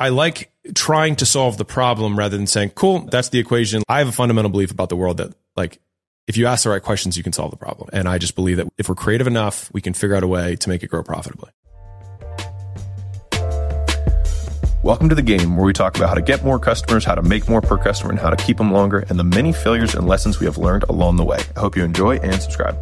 [0.00, 3.82] I like trying to solve the problem rather than saying, cool, that's the equation.
[3.88, 5.80] I have a fundamental belief about the world that like,
[6.28, 7.88] if you ask the right questions, you can solve the problem.
[7.92, 10.54] And I just believe that if we're creative enough, we can figure out a way
[10.54, 11.50] to make it grow profitably.
[14.84, 17.22] Welcome to the game where we talk about how to get more customers, how to
[17.22, 20.06] make more per customer, and how to keep them longer, and the many failures and
[20.06, 21.40] lessons we have learned along the way.
[21.56, 22.78] I hope you enjoy and subscribe.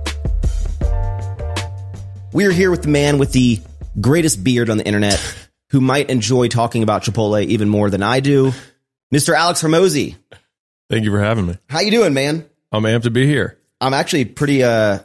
[2.34, 3.62] We're here with the man with the
[4.02, 8.20] greatest beard on the internet who might enjoy talking about Chipotle even more than I
[8.20, 8.52] do,
[9.12, 9.34] Mr.
[9.34, 10.16] Alex Hormozi.
[10.88, 11.58] Thank you for having me.
[11.68, 12.48] How you doing, man?
[12.72, 13.58] I'm amped to be here.
[13.80, 15.00] I'm actually pretty uh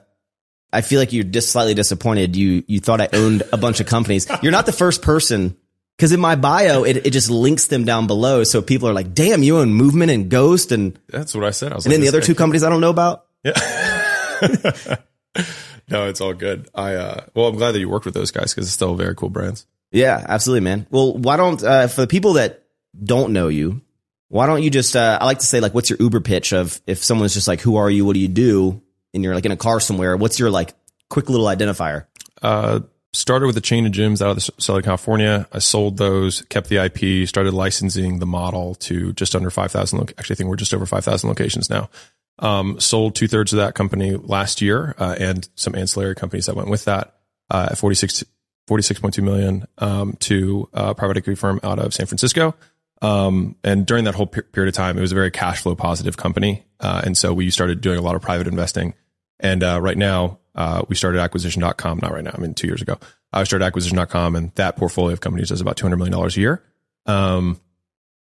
[0.74, 2.36] I feel like you're just slightly disappointed.
[2.36, 4.28] You you thought I owned a bunch of companies.
[4.42, 5.58] You're not the first person
[5.98, 9.14] because in my bio it, it just links them down below, so people are like,
[9.14, 11.74] "Damn, you own Movement and Ghost," and That's what I said.
[11.74, 13.26] I was and like, then the other two companies I don't know about.
[13.44, 13.52] Yeah.
[15.90, 16.70] no, it's all good.
[16.74, 19.16] I, uh, well, I'm glad that you worked with those guys because it's still very
[19.16, 19.66] cool brands.
[19.92, 20.88] Yeah, absolutely, man.
[20.90, 22.64] Well, why don't uh, for the people that
[23.04, 23.82] don't know you,
[24.30, 24.96] why don't you just?
[24.96, 27.62] Uh, I like to say like, what's your Uber pitch of if someone's just like,
[27.62, 28.06] "Who are you?
[28.06, 28.82] What do you do?"
[29.14, 30.16] and you're like in a car somewhere.
[30.16, 30.74] What's your like
[31.10, 32.06] quick little identifier?
[32.42, 32.82] Uh,
[33.14, 35.48] started with a chain of gyms out of the Southern California.
[35.52, 40.00] I sold those, kept the IP, started licensing the model to just under 5,000.
[40.00, 41.90] Lo- Actually, I think we're just over 5,000 locations now.
[42.40, 46.56] Um, sold two thirds of that company last year, uh, and some ancillary companies that
[46.56, 47.16] went with that,
[47.50, 48.24] uh, at 46,
[48.72, 52.56] 46.2 million, um, to a private equity firm out of San Francisco.
[53.02, 55.76] Um, and during that whole per- period of time, it was a very cash flow
[55.76, 56.64] positive company.
[56.80, 58.94] Uh, and so we started doing a lot of private investing.
[59.42, 62.00] And uh, right now, uh, we started acquisition.com.
[62.02, 62.98] Not right now, I mean, two years ago.
[63.34, 66.64] I started acquisition.com, and that portfolio of companies does about $200 million a year.
[67.06, 67.60] Um,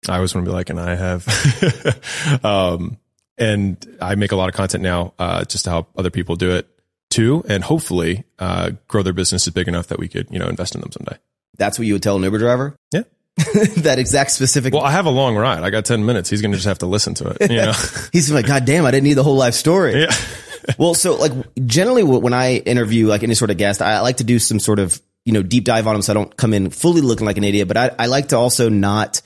[0.08, 2.98] I always want to be like, and I have, um,
[3.38, 6.52] and I make a lot of content now uh, just to help other people do
[6.52, 6.68] it
[7.10, 10.76] too, and hopefully uh, grow their businesses big enough that we could, you know, invest
[10.76, 11.18] in them someday.
[11.58, 12.76] That's what you would tell an Uber driver.
[12.92, 13.04] Yeah.
[13.78, 14.74] that exact specific.
[14.74, 15.64] Well, I have a long ride.
[15.64, 16.30] I got 10 minutes.
[16.30, 17.74] He's going to just have to listen to it, you know?
[18.14, 20.02] He's like, God damn, I didn't need the whole life story.
[20.02, 20.14] yeah.
[20.78, 21.32] well, so like
[21.66, 24.80] generally when I interview like any sort of guest, I like to do some sort
[24.80, 27.38] of, you know, deep dive on them so I don't come in fully looking like
[27.38, 29.22] an idiot, but I, I like to also not,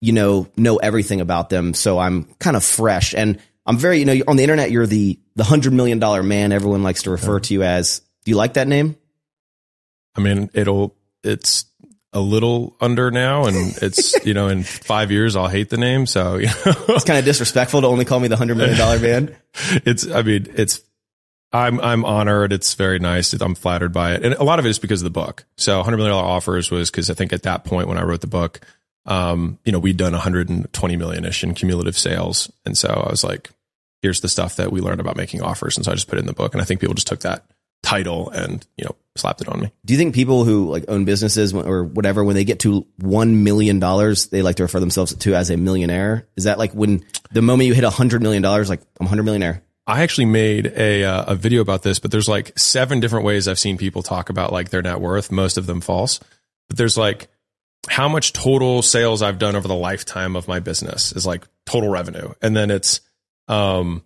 [0.00, 1.74] you know, know everything about them.
[1.74, 5.18] So I'm kind of fresh and I'm very, you know, on the internet, you're the,
[5.36, 6.52] the hundred million dollar man.
[6.52, 8.96] Everyone likes to refer to you as, do you like that name?
[10.14, 11.64] I mean, it'll, it's
[12.12, 16.06] a little under now and it's, you know, in five years, I'll hate the name.
[16.06, 18.98] So, you know, It's kind of disrespectful to only call me the hundred million dollar
[18.98, 19.34] man.
[19.84, 20.82] it's, I mean, it's,
[21.52, 22.52] I'm, I'm honored.
[22.52, 23.32] It's very nice.
[23.32, 24.24] I'm flattered by it.
[24.24, 25.44] And a lot of it is because of the book.
[25.56, 28.26] So $100 million offers was because I think at that point when I wrote the
[28.26, 28.60] book,
[29.06, 32.50] um, you know, we'd done 120 million ish in cumulative sales.
[32.64, 33.50] And so I was like,
[34.02, 35.76] here's the stuff that we learned about making offers.
[35.76, 36.54] And so I just put it in the book.
[36.54, 37.44] And I think people just took that
[37.82, 39.72] title and, you know, slapped it on me.
[39.84, 43.44] Do you think people who like own businesses or whatever, when they get to one
[43.44, 46.26] million dollars, they like to refer themselves to as a millionaire?
[46.36, 49.08] Is that like when the moment you hit a hundred million dollars, like I'm a
[49.08, 49.62] hundred millionaire?
[49.86, 53.46] I actually made a uh, a video about this, but there's like seven different ways
[53.46, 55.30] I've seen people talk about like their net worth.
[55.30, 56.20] Most of them false,
[56.68, 57.28] but there's like
[57.88, 61.88] how much total sales I've done over the lifetime of my business is like total
[61.88, 63.00] revenue, and then it's
[63.48, 64.02] um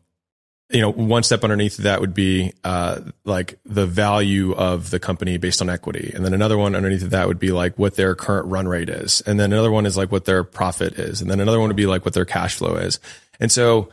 [0.70, 5.38] you know one step underneath that would be uh like the value of the company
[5.38, 8.46] based on equity, and then another one underneath that would be like what their current
[8.46, 11.40] run rate is, and then another one is like what their profit is, and then
[11.40, 13.00] another one would be like what their cash flow is,
[13.40, 13.90] and so.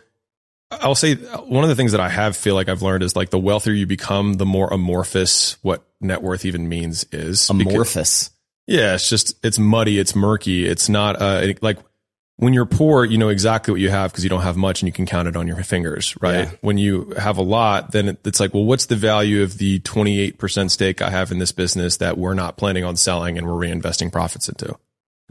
[0.71, 3.29] I'll say one of the things that I have feel like I've learned is like
[3.29, 7.47] the wealthier you become, the more amorphous what net worth even means is.
[7.51, 8.31] Amorphous.
[8.67, 10.65] Yeah, it's just it's muddy, it's murky.
[10.65, 11.77] It's not uh like
[12.37, 14.87] when you're poor, you know exactly what you have because you don't have much and
[14.87, 16.39] you can count it on your fingers, right?
[16.39, 16.51] Yeah.
[16.59, 19.79] When you have a lot, then it, it's like, well, what's the value of the
[19.79, 23.53] 28% stake I have in this business that we're not planning on selling and we're
[23.65, 24.77] reinvesting profits into?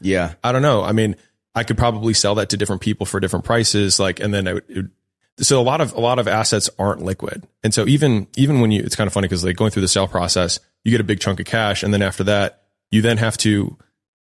[0.01, 0.33] Yeah.
[0.43, 0.83] I don't know.
[0.83, 1.17] I mean,
[1.55, 4.01] I could probably sell that to different people for different prices.
[4.01, 4.91] Like, and then I would, it would-
[5.41, 7.47] so a lot of, a lot of assets aren't liquid.
[7.63, 9.89] And so even, even when you, it's kind of funny because like going through the
[9.89, 11.83] sale process, you get a big chunk of cash.
[11.83, 12.63] And then after that,
[12.95, 13.77] you then have to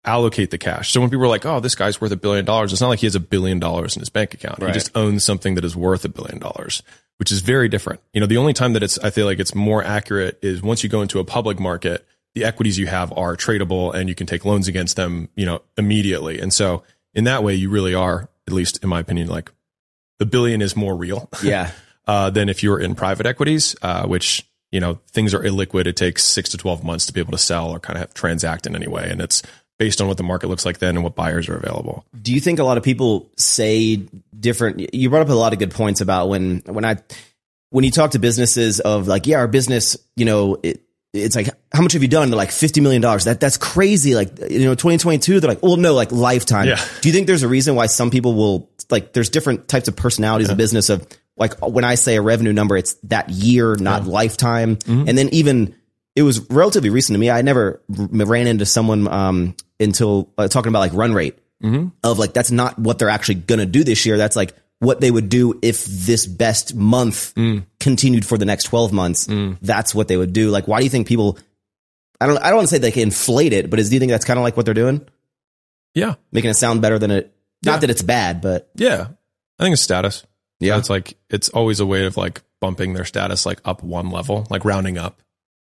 [0.05, 0.91] allocate the cash.
[0.91, 2.99] So when people are like, oh, this guy's worth a billion dollars, it's not like
[2.99, 4.59] he has a billion dollars in his bank account.
[4.59, 4.67] Right.
[4.67, 6.83] He just owns something that is worth a billion dollars,
[7.17, 7.99] which is very different.
[8.13, 10.83] You know, the only time that it's, I feel like it's more accurate is once
[10.83, 12.05] you go into a public market,
[12.35, 15.63] the equities you have are tradable and you can take loans against them, you know,
[15.75, 16.39] immediately.
[16.39, 16.83] And so
[17.15, 19.51] in that way, you really are, at least in my opinion, like
[20.19, 21.71] the billion is more real Yeah.
[22.07, 25.87] uh, than if you're in private equities, uh, which, you know, things are illiquid.
[25.87, 28.13] It takes six to 12 months to be able to sell or kind of have,
[28.13, 29.09] transact in any way.
[29.09, 29.41] And it's
[29.77, 32.05] based on what the market looks like then and what buyers are available.
[32.21, 34.03] Do you think a lot of people say
[34.37, 34.93] different?
[34.93, 36.97] You brought up a lot of good points about when when I
[37.71, 40.83] when you talk to businesses of like, yeah, our business, you know, it,
[41.13, 42.29] it's like, how much have you done?
[42.29, 43.01] They're like $50 million.
[43.01, 44.15] That, that's crazy.
[44.15, 46.67] Like, you know, 2022, they're like, well, no, like lifetime.
[46.67, 46.83] Yeah.
[47.01, 49.95] Do you think there's a reason why some people will, like, there's different types of
[49.95, 51.07] personalities in business of,
[51.39, 54.77] like, when I say a revenue number, it's that year, not lifetime.
[54.87, 55.75] And then even,
[56.15, 57.29] it was relatively recent to me.
[57.29, 61.37] I never ran into someone, um, until uh, talking about like run rate
[62.03, 64.17] of like, that's not what they're actually going to do this year.
[64.17, 67.33] That's like, what they would do if this best month
[67.81, 69.27] continued for the next 12 months.
[69.61, 70.49] That's what they would do.
[70.51, 71.37] Like, why do you think people,
[72.21, 73.99] I don't, I don't want to say they can inflate it, but is, do you
[73.99, 75.05] think that's kind of like what they're doing?
[75.95, 76.15] Yeah.
[76.31, 77.73] Making it sound better than it, Yeah.
[77.73, 79.07] not that it's bad, but Yeah.
[79.59, 80.23] I think it's status.
[80.59, 80.73] Yeah.
[80.73, 84.09] So it's like, it's always a way of like bumping their status like up one
[84.09, 85.21] level, like rounding up.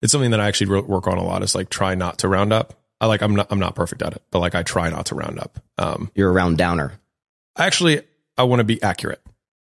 [0.00, 2.52] It's something that I actually work on a lot is like try not to round
[2.52, 2.74] up.
[3.00, 5.14] I like, I'm not, I'm not perfect at it, but like I try not to
[5.14, 5.58] round up.
[5.78, 6.92] Um, you're a round downer.
[7.56, 8.02] actually,
[8.36, 9.20] I want to be accurate.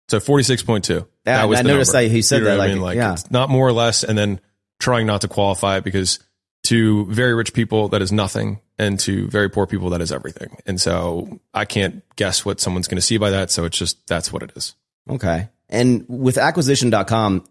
[0.10, 1.08] So 46.2.
[1.26, 2.08] Yeah, I the noticed number.
[2.08, 2.82] that he said You know that, what I like, mean?
[2.82, 3.16] Like, yeah.
[3.30, 4.42] not more or less, and then
[4.80, 6.20] trying not to qualify it because
[6.64, 8.60] to very rich people, that is nothing.
[8.78, 10.58] And to very poor people, that is everything.
[10.66, 13.52] And so I can't guess what someone's going to see by that.
[13.52, 14.76] So it's just, that's what it is.
[15.10, 15.50] Okay.
[15.70, 17.46] And with acquisition.com,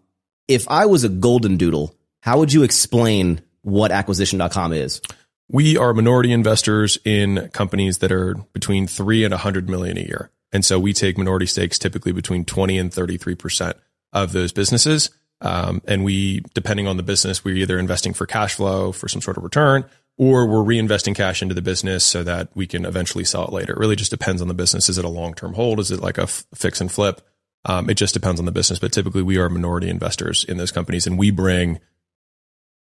[0.49, 5.01] if I was a golden doodle, how would you explain what acquisition.com is?
[5.49, 10.31] We are minority investors in companies that are between three and 100 million a year.
[10.53, 13.75] And so we take minority stakes typically between 20 and 33%
[14.13, 15.11] of those businesses.
[15.41, 19.23] Um, and we, depending on the business, we're either investing for cash flow for some
[19.23, 19.85] sort of return,
[20.19, 23.73] or we're reinvesting cash into the business so that we can eventually sell it later.
[23.73, 24.89] It really just depends on the business.
[24.89, 25.81] Is it a long term hold?
[25.81, 27.23] Is it like a f- fix and flip?
[27.65, 28.79] Um, it just depends on the business.
[28.79, 31.81] But typically, we are minority investors in those companies, and we bring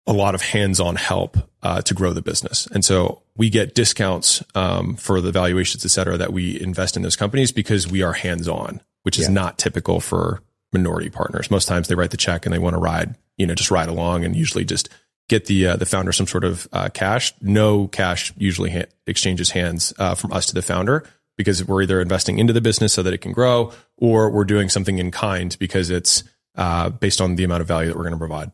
[0.07, 2.67] a lot of hands-on help uh, to grow the business.
[2.73, 7.03] And so we get discounts um, for the valuations, et cetera, that we invest in
[7.03, 9.35] those companies because we are hands-on, which is Yeah.
[9.35, 10.43] not typical for
[10.73, 11.51] minority partners.
[11.53, 13.89] Most times they write the check and they want to ride, you know, just ride
[13.89, 14.89] along and usually just
[15.29, 17.33] get the uh, the founder some sort of uh, cash.
[17.41, 21.05] No cash usually ha- exchanges hands uh, from us to the founder
[21.37, 24.69] because we're either investing into the business so that it can grow, or we're doing
[24.69, 26.25] something in kind because it's
[26.57, 28.53] uh, based on the amount of value that we're going to provide.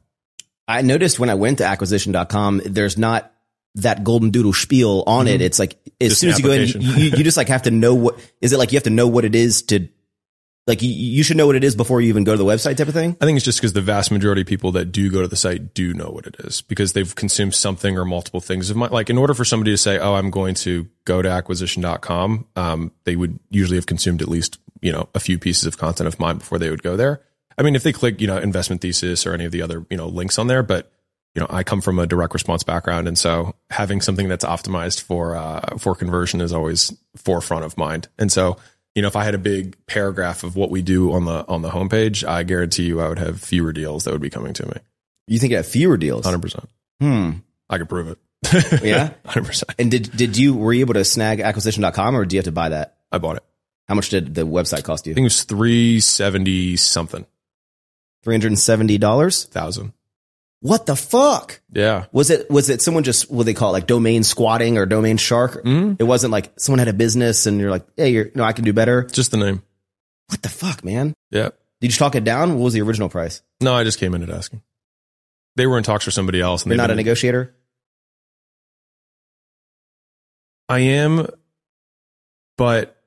[0.67, 3.33] I noticed when I went to acquisition.com, there's not
[3.77, 5.41] that golden doodle spiel on it.
[5.41, 7.71] It's like as Just soon as you go in, you, you just like have to
[7.71, 9.89] know what is it like you have to know what it is to
[10.69, 12.77] like you, you should know what it is before you even go to the website
[12.77, 13.17] type of thing.
[13.21, 15.35] I think it's just because the vast majority of people that do go to the
[15.35, 18.87] site do know what it is because they've consumed something or multiple things of my,
[18.89, 22.47] like in order for somebody to say, Oh, I'm going to go to acquisition.com.
[22.55, 26.07] Um, they would usually have consumed at least, you know, a few pieces of content
[26.07, 27.23] of mine before they would go there.
[27.57, 29.97] I mean, if they click, you know, investment thesis or any of the other, you
[29.97, 30.93] know, links on there, but
[31.35, 33.09] you know, I come from a direct response background.
[33.09, 38.09] And so having something that's optimized for, uh, for conversion is always forefront of mind.
[38.19, 38.59] And so,
[38.99, 41.63] you know, if I had a big paragraph of what we do on the on
[41.63, 44.67] the homepage, I guarantee you I would have fewer deals that would be coming to
[44.67, 44.73] me.
[45.29, 46.27] You think I have fewer deals?
[46.27, 46.67] 100%.
[47.01, 47.31] Hmm.
[47.71, 48.83] I could prove it.
[48.83, 49.13] yeah.
[49.25, 49.63] 100%.
[49.79, 52.51] And did did you were you able to snag acquisition.com or do you have to
[52.51, 52.97] buy that?
[53.13, 53.45] I bought it.
[53.87, 55.13] How much did the website cost you?
[55.13, 57.25] I think it was 370 something.
[58.27, 59.01] $370?
[59.01, 59.93] 1000.
[60.61, 61.61] What the fuck?
[61.73, 62.07] Yeah.
[62.11, 65.17] Was it was it someone just what they call it like domain squatting or domain
[65.17, 65.65] shark?
[65.65, 65.97] Mhm.
[66.01, 68.65] It wasn't like someone had a business and you're like, hey, you're no, I can
[68.65, 69.05] do better.
[69.05, 69.63] Just the name.
[70.29, 71.15] What the fuck, man?
[71.31, 71.51] Yeah.
[71.81, 72.55] Did you talk it down?
[72.57, 73.41] What was the original price?
[73.61, 74.63] No, I just came in at asking.
[75.55, 76.65] They were in talks for somebody else.
[76.65, 77.55] And You're not a negotiator.
[80.69, 81.27] I am,
[82.57, 82.98] but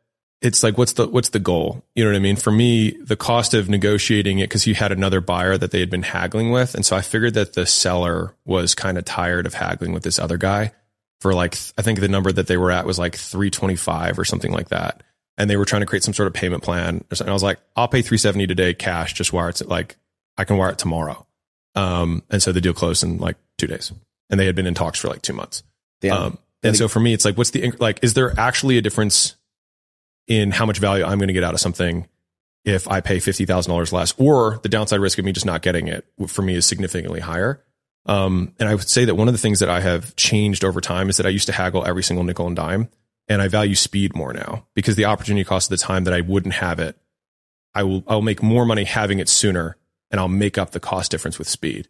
[0.41, 1.83] it's like, what's the, what's the goal?
[1.95, 2.35] You know what I mean?
[2.35, 5.91] For me, the cost of negotiating it, cause you had another buyer that they had
[5.91, 6.73] been haggling with.
[6.73, 10.17] And so I figured that the seller was kind of tired of haggling with this
[10.17, 10.71] other guy
[11.19, 14.51] for like, I think the number that they were at was like 325 or something
[14.51, 15.03] like that.
[15.37, 17.29] And they were trying to create some sort of payment plan or something.
[17.29, 19.67] I was like, I'll pay 370 today cash, just wire it.
[19.67, 19.95] Like
[20.37, 21.25] I can wire it tomorrow.
[21.75, 23.93] Um, and so the deal closed in like two days
[24.31, 25.61] and they had been in talks for like two months.
[26.01, 26.15] Yeah.
[26.15, 29.35] Um, and so for me, it's like, what's the, like, is there actually a difference
[30.27, 32.07] in how much value I'm going to get out of something
[32.63, 36.05] if I pay $50,000 less or the downside risk of me just not getting it
[36.27, 37.63] for me is significantly higher?
[38.05, 40.81] Um, and I would say that one of the things that I have changed over
[40.81, 42.89] time is that I used to haggle every single nickel and dime
[43.27, 46.21] and I value speed more now because the opportunity cost of the time that I
[46.21, 46.97] wouldn't have it,
[47.73, 49.77] I will, I'll make more money having it sooner
[50.09, 51.87] and I'll make up the cost difference with speed.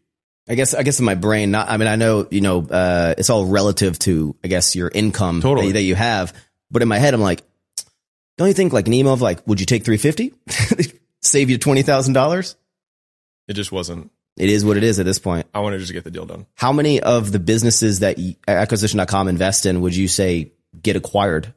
[0.50, 3.14] I guess I guess in my brain, not I mean I know, you know, uh
[3.18, 5.68] it's all relative to I guess your income Totally.
[5.68, 6.34] that, that you have.
[6.70, 7.44] But in my head I'm like,
[8.42, 10.34] don't you think like an email of like, would you take three fifty?
[11.22, 12.56] Save you twenty thousand dollars?
[13.48, 15.46] It just wasn't, It is what it is at this point.
[15.54, 16.46] I wanted to just get the deal done.
[16.56, 18.18] How many of the businesses that
[18.48, 21.54] acquisition.com invest in would you say get acquired?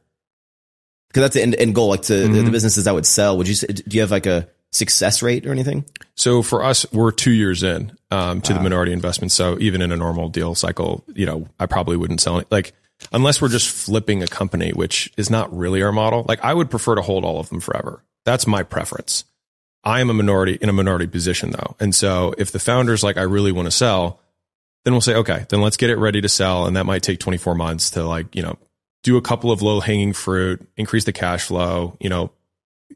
[1.09, 2.45] Because that's the end, end goal, like to the, Mhm.
[2.45, 3.37] the businesses that would sell.
[3.37, 5.85] Would you say, do you have like a success rate or anything?
[6.15, 9.31] So for us, we're two years in um, to the minority investment.
[9.31, 12.47] So even in a normal deal cycle, you know, I probably wouldn't sell it.
[12.51, 12.73] Like
[13.11, 16.25] unless we're just flipping a company, which is not really our model.
[16.27, 18.03] Like I would prefer to hold all of them forever.
[18.23, 19.25] That's my preference.
[19.83, 21.75] I am a minority in a minority position though.
[21.79, 24.19] And so if the founder's like, I really want to sell,
[24.83, 26.65] then we'll say, okay, then let's get it ready to sell.
[26.65, 28.57] And that might take 24 months to like, you know,
[29.03, 32.31] do a couple of low hanging fruit, increase the cash flow, you know,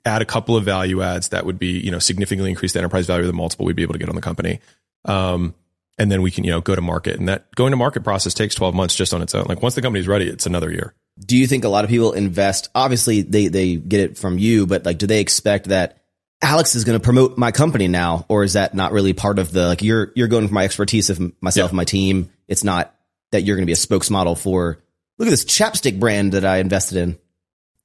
[0.06, 3.06] add a couple of value adds that would be, you know, significantly increase the enterprise
[3.06, 4.60] value of the multiple we'd be able to get on the company.
[5.06, 5.54] Um,
[6.00, 7.20] and then we can, you know, go to market.
[7.20, 9.46] And that going to market process takes 12 months just on its own.
[9.48, 10.94] Like once the company's ready, it's another year.
[11.20, 12.70] Do you think a lot of people invest?
[12.74, 15.98] Obviously, they they get it from you, but like, do they expect that
[16.42, 19.52] Alex is going to promote my company now, or is that not really part of
[19.52, 21.72] the like you're you're going for my expertise of myself Yeah.
[21.72, 22.30] and my team?
[22.48, 22.96] It's not
[23.32, 24.80] that you're going to be a spokesmodel for.
[25.18, 27.20] Look at this chapstick brand that I invested in.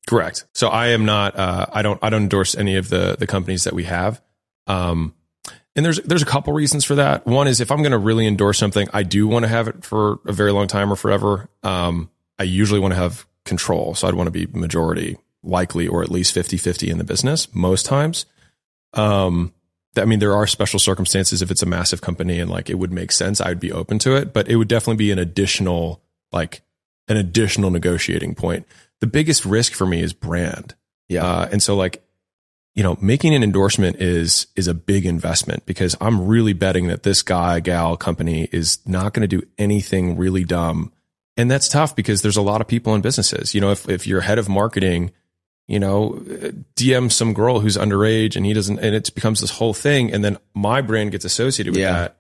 [0.07, 0.45] Correct.
[0.55, 1.37] So I am not.
[1.37, 1.99] Uh, I don't.
[2.03, 4.23] I don't endorse any of the the companies that we have.
[4.69, 5.15] Um,
[5.77, 7.27] and there's there's a couple reasons for that.
[7.27, 9.85] One is if I'm going to really endorse something, I do want to have it
[9.85, 11.49] for a very long time or forever.
[11.63, 16.03] Um, I usually want to have control, so I'd want to be majority likely or
[16.03, 18.25] at least 50-50 in the business most times.
[18.95, 19.53] Um,
[19.97, 22.93] I mean, there are special circumstances if it's a massive company and like it would
[22.93, 23.41] make sense.
[23.41, 26.03] I'd be open to it, but it would definitely be an additional
[26.33, 26.63] like
[27.09, 28.67] an additional negotiating point.
[29.01, 30.75] The biggest risk for me is brand.
[31.09, 31.25] Yeah.
[31.25, 32.03] Uh, and so like,
[32.75, 37.05] you know, making an endorsement is, is a big investment because I'm really betting that
[37.05, 40.93] this guy, gal company is not going to do anything really dumb.
[41.37, 43.55] And that's tough because there's a lot of people in businesses.
[43.55, 45.13] You know, if, if you're head of marketing,
[45.69, 46.21] you know,
[46.77, 50.13] DM some girl who's underage and he doesn't, and it becomes this whole thing.
[50.13, 51.93] And then my brand gets associated with Yeah.
[51.93, 52.17] that.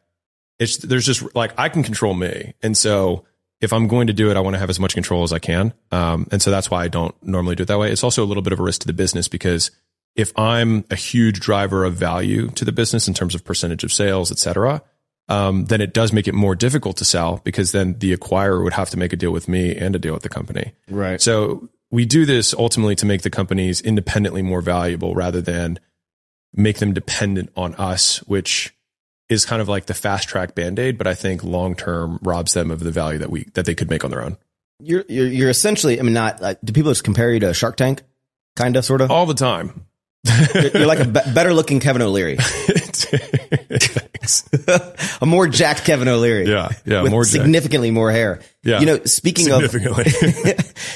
[0.60, 2.54] It's, there's just like, I can control me.
[2.62, 3.24] And so
[3.60, 5.40] if I'm going to do it, I want to have as much control as I
[5.40, 5.74] can.
[5.90, 7.90] Um, and so that's why I don't normally do it that way.
[7.90, 9.72] It's also a little bit of a risk to the business because
[10.16, 13.92] if I'm a huge driver of value to the business in terms of percentage of
[13.92, 14.82] sales, et cetera,
[15.28, 18.74] um, then it does make it more difficult to sell because then the acquirer would
[18.74, 20.72] have to make a deal with me and a deal with the company.
[20.88, 21.20] Right.
[21.20, 25.78] So we do this ultimately to make the companies independently more valuable rather than
[26.52, 28.74] make them dependent on us, which
[29.28, 32.52] is kind of like the fast track band aid, but I think long term robs
[32.52, 34.36] them of the value that we that they could make on their own.
[34.80, 35.98] You're you're, you're essentially.
[35.98, 36.42] I mean, not.
[36.42, 38.02] Like, do people just compare you to Shark Tank?
[38.56, 39.10] Kind of, sort of.
[39.10, 39.86] All the time.
[40.54, 42.38] You're, you're like a be- better looking Kevin O'Leary,
[45.20, 46.48] a more jacked Kevin O'Leary.
[46.48, 47.32] Yeah, yeah, with more jacked.
[47.32, 48.40] significantly more hair.
[48.62, 48.80] Yeah.
[48.80, 49.64] You know, speaking of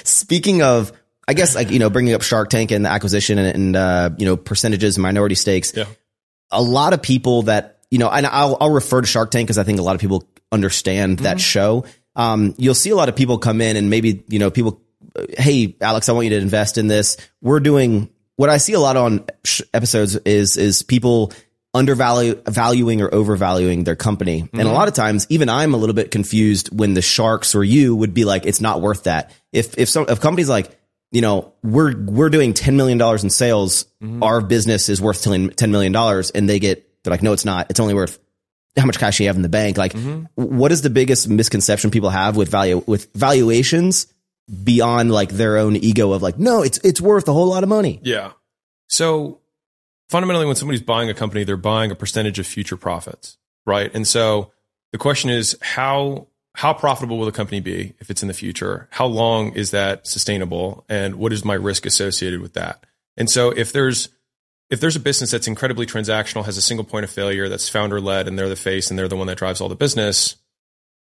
[0.04, 0.92] speaking of,
[1.26, 4.10] I guess like you know, bringing up Shark Tank and the acquisition and, and uh,
[4.16, 5.72] you know percentages, and minority stakes.
[5.76, 5.84] Yeah.
[6.50, 9.58] A lot of people that you know, and I'll I'll refer to Shark Tank because
[9.58, 11.84] I think a lot of people understand that show.
[12.16, 14.80] Um, you'll see a lot of people come in and maybe you know people,
[15.36, 17.18] hey Alex, I want you to invest in this.
[17.42, 21.32] We're doing what I see a lot on sh- episodes is is people
[21.74, 24.40] undervalue valuing or overvaluing their company.
[24.40, 24.74] And a mm-hmm.
[24.74, 28.14] lot of times, even I'm a little bit confused when the sharks or you would
[28.14, 29.32] be like, it's not worth that.
[29.52, 30.70] If if some if companies like,
[31.10, 34.22] you know, we're we're doing ten million dollars in sales, mm-hmm.
[34.22, 37.68] our business is worth ten million dollars, and they get they're like, no, it's not.
[37.70, 38.20] It's only worth
[38.76, 39.76] how much cash you have in the bank.
[39.78, 40.26] Like, mm-hmm.
[40.36, 44.06] what is the biggest misconception people have with value with valuations
[44.64, 47.68] beyond like their own ego of like, no, it's it's worth a whole lot of
[47.68, 48.00] money.
[48.02, 48.32] Yeah.
[48.88, 49.40] So
[50.08, 53.36] fundamentally, when somebody's buying a company, they're buying a percentage of future profits,
[53.66, 53.94] right?
[53.94, 54.52] And so
[54.92, 58.88] the question is how how profitable will the company be if it's in the future?
[58.90, 60.84] How long is that sustainable?
[60.88, 62.84] And what is my risk associated with that?
[63.16, 64.08] And so if there's
[64.70, 68.00] if there's a business that's incredibly transactional, has a single point of failure, that's founder
[68.00, 70.36] led, and they're the face and they're the one that drives all the business,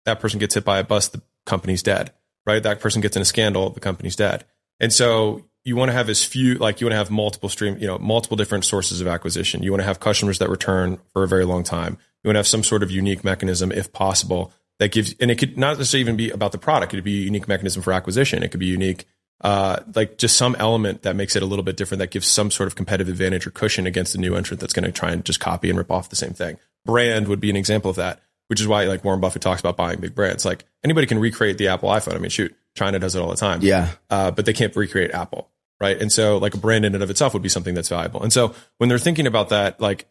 [0.04, 2.12] that person gets hit by a bus, the company's dead,
[2.46, 2.62] right?
[2.62, 4.44] That person gets in a scandal, the company's dead.
[4.80, 7.78] And so you want to have as few, like you want to have multiple stream,
[7.78, 9.62] you know, multiple different sources of acquisition.
[9.62, 11.98] You want to have customers that return for a very long time.
[12.22, 15.36] You want to have some sort of unique mechanism, if possible, that gives, and it
[15.36, 16.92] could not necessarily even be about the product.
[16.92, 18.42] It could be a unique mechanism for acquisition.
[18.42, 19.04] It could be unique,
[19.42, 22.50] uh, like just some element that makes it a little bit different that gives some
[22.50, 25.24] sort of competitive advantage or cushion against a new entrant that's going to try and
[25.24, 26.58] just copy and rip off the same thing.
[26.84, 28.20] Brand would be an example of that,
[28.52, 30.44] which is why like Warren Buffett talks about buying big brands.
[30.44, 32.14] Like anybody can recreate the Apple iPhone.
[32.14, 33.92] I mean, shoot, China does it all the time Yeah.
[34.10, 35.48] uh, but they can't recreate Apple,
[35.80, 35.98] right?
[35.98, 38.22] And so, like a brand in and of itself would be something that's valuable.
[38.22, 40.06] And so, when they're thinking about that, like,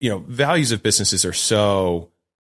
[0.00, 2.10] you know, values of businesses are so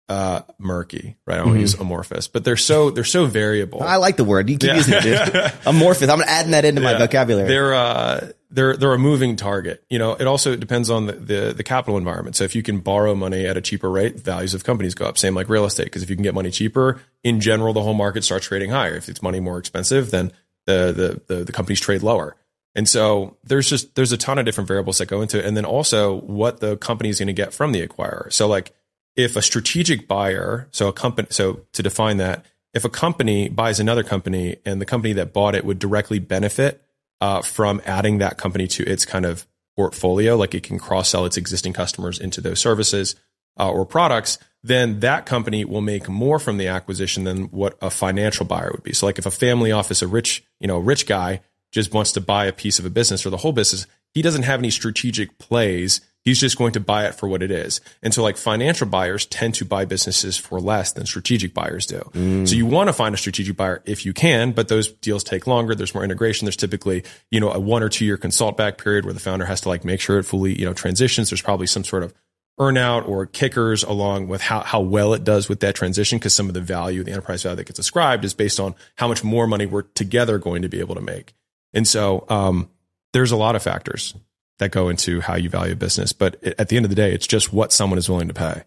[0.08, 1.40] uh, murky, right?
[1.40, 3.82] I don't to use amorphous, but they're so they're so variable.
[3.82, 4.50] I like the word.
[4.52, 4.76] You keep Yeah.
[4.76, 5.02] using it,
[5.34, 5.54] dude.
[5.66, 6.10] Amorphous.
[6.10, 7.48] I'm adding that into my vocabulary.
[7.48, 9.84] They're uh, they're they're a moving target.
[9.88, 12.36] You know, it also depends on the, the the capital environment.
[12.36, 15.20] So if you can borrow money at a cheaper rate, values of companies go up.
[15.20, 17.94] Same like real estate, because if you can get money cheaper, in general, the whole
[17.94, 18.96] market starts trading higher.
[18.96, 20.32] If it's money more expensive, then
[20.66, 22.36] the the the, the companies trade lower.
[22.74, 25.46] And so there's just there's a ton of different variables that go into it.
[25.46, 28.34] And then also what the company is going to get from the acquirer.
[28.34, 28.74] So like
[29.16, 33.80] if a strategic buyer, so a company so to define that, if a company buys
[33.80, 36.84] another company and the company that bought it would directly benefit
[37.22, 41.26] uh, from adding that company to its kind of portfolio, like it can cross sell
[41.26, 43.16] its existing customers into those services
[43.60, 47.90] uh, or products, then that company will make more from the acquisition than what a
[47.90, 48.94] financial buyer would be.
[48.94, 52.22] So, like if a family office, a rich, you know, rich guy just wants to
[52.22, 55.38] buy a piece of a business or the whole business, he doesn't have any strategic
[55.38, 56.02] plays.
[56.28, 57.80] He's just going to buy it for what it is.
[58.04, 62.00] And so, like financial buyers tend to buy businesses for less than strategic buyers do.
[62.14, 62.46] Mm.
[62.46, 65.48] So, you want to find a strategic buyer if you can, but those deals take
[65.48, 65.74] longer.
[65.74, 66.44] There's more integration.
[66.44, 69.46] There's typically, you know, a one or two year consult back period where the founder
[69.46, 71.30] has to like make sure it fully, you know, transitions.
[71.30, 72.14] There's probably some sort of
[72.60, 76.50] earnout or kickers along with how, how well it does with that transition because some
[76.50, 79.48] of the value, the enterprise value that gets ascribed is based on how much more
[79.48, 81.34] money we're together going to be able to make.
[81.74, 82.70] And so um,
[83.14, 84.14] there's a lot of factors
[84.60, 87.14] that go into how you value a business, but at the end of the day,
[87.14, 88.64] it's just what someone is willing to pay.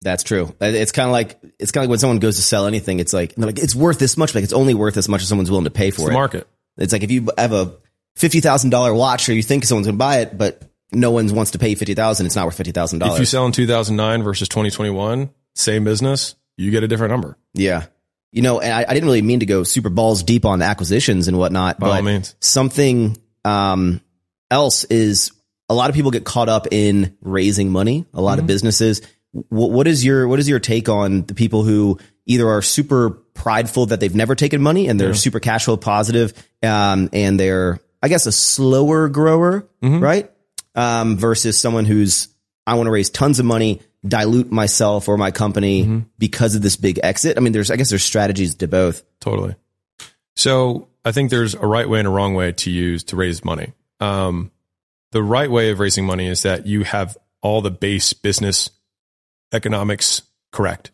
[0.00, 0.54] That's true.
[0.60, 3.12] It's kind of like it's kind of like when someone goes to sell anything, it's
[3.12, 5.64] like like it's worth this much, like it's only worth as much as someone's willing
[5.64, 6.12] to pay for it's it.
[6.12, 6.48] market.
[6.76, 7.74] It's like if you have a
[8.14, 11.32] fifty thousand dollar watch, or you think someone's going to buy it, but no one
[11.34, 12.26] wants to pay fifty thousand.
[12.26, 13.14] It's not worth fifty thousand dollars.
[13.14, 16.84] If you sell in two thousand nine versus twenty twenty one, same business, you get
[16.84, 17.36] a different number.
[17.54, 17.86] Yeah.
[18.30, 21.28] You know, and I, I, didn't really mean to go super balls deep on acquisitions
[21.28, 22.36] and whatnot, By but means.
[22.40, 24.02] something um,
[24.50, 25.32] else is
[25.68, 28.06] a lot of people get caught up in raising money.
[28.14, 28.40] A lot mm-hmm.
[28.40, 29.02] of businesses.
[29.34, 33.10] W- what is your what is your take on the people who either are super
[33.10, 35.14] prideful that they've never taken money and they're yeah.
[35.14, 40.00] super cash flow positive, um, and they're I guess a slower grower, mm-hmm.
[40.00, 40.30] right?
[40.78, 42.28] um, versus someone who's
[42.66, 45.98] I want to raise tons of money, dilute myself or my company mm-hmm.
[46.18, 47.36] because of this big exit.
[47.36, 49.02] I mean, there's I guess there's strategies to both.
[49.20, 49.56] Totally.
[50.36, 53.44] So I think there's a right way and a wrong way to use to raise
[53.44, 53.72] money.
[54.00, 54.50] Um,
[55.12, 58.70] the right way of raising money is that you have all the base business
[59.52, 60.90] economics correct.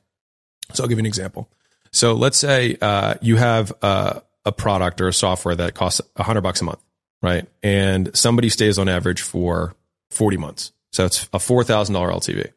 [0.73, 1.51] So I'll give you an example.
[1.93, 4.23] So let's say uh, you have a
[4.57, 6.81] product or a software that costs a hundred bucks a month
[7.25, 7.49] right?
[7.63, 9.75] And somebody stays on average for
[10.11, 10.73] 40 months.
[10.93, 12.53] So it's a $4,000 LTV.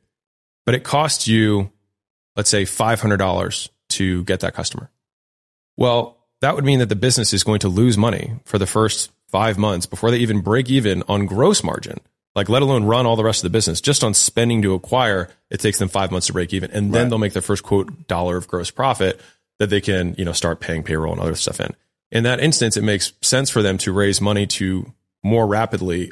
[0.65, 1.71] But it costs you,
[2.35, 4.91] let's say, $500 to get that customer.
[5.77, 9.09] Well, that would mean that the business is going to lose money for the first
[9.29, 11.99] five months before they even break even on gross margin.
[12.35, 13.81] Like, let alone run all the rest of the business.
[13.81, 16.69] Just on spending to acquire, it takes them five months to break even.
[16.71, 17.09] And then right.
[17.09, 19.19] they'll make their first quote dollar of gross profit
[19.57, 21.75] that they can, you know, start paying payroll and other stuff in
[22.11, 26.11] in that instance, it makes sense for them to raise money to more rapidly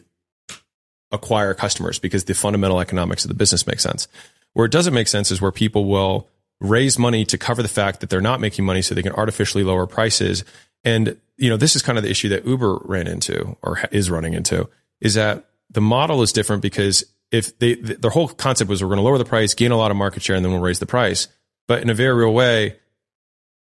[1.12, 4.08] acquire customers because the fundamental economics of the business makes sense.
[4.54, 6.28] Where it doesn't make sense is where people will
[6.60, 9.64] raise money to cover the fact that they're not making money so they can artificially
[9.64, 10.44] lower prices.
[10.86, 14.10] And, you know, this is kind of the issue that Uber ran into or is
[14.10, 14.70] running into
[15.02, 18.98] is that the model is different because if they, their whole concept was we're going
[18.98, 20.86] to lower the price, gain a lot of market share, and then we'll raise the
[20.86, 21.28] price.
[21.68, 22.78] But in a very real way,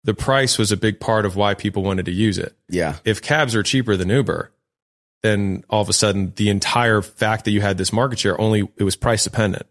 [0.05, 2.55] the price was a big part of why people wanted to use it.
[2.69, 2.97] Yeah.
[3.05, 4.51] If cabs are cheaper than Uber,
[5.23, 8.69] then all of a sudden the entire fact that you had this market share only
[8.77, 9.67] it was price dependent.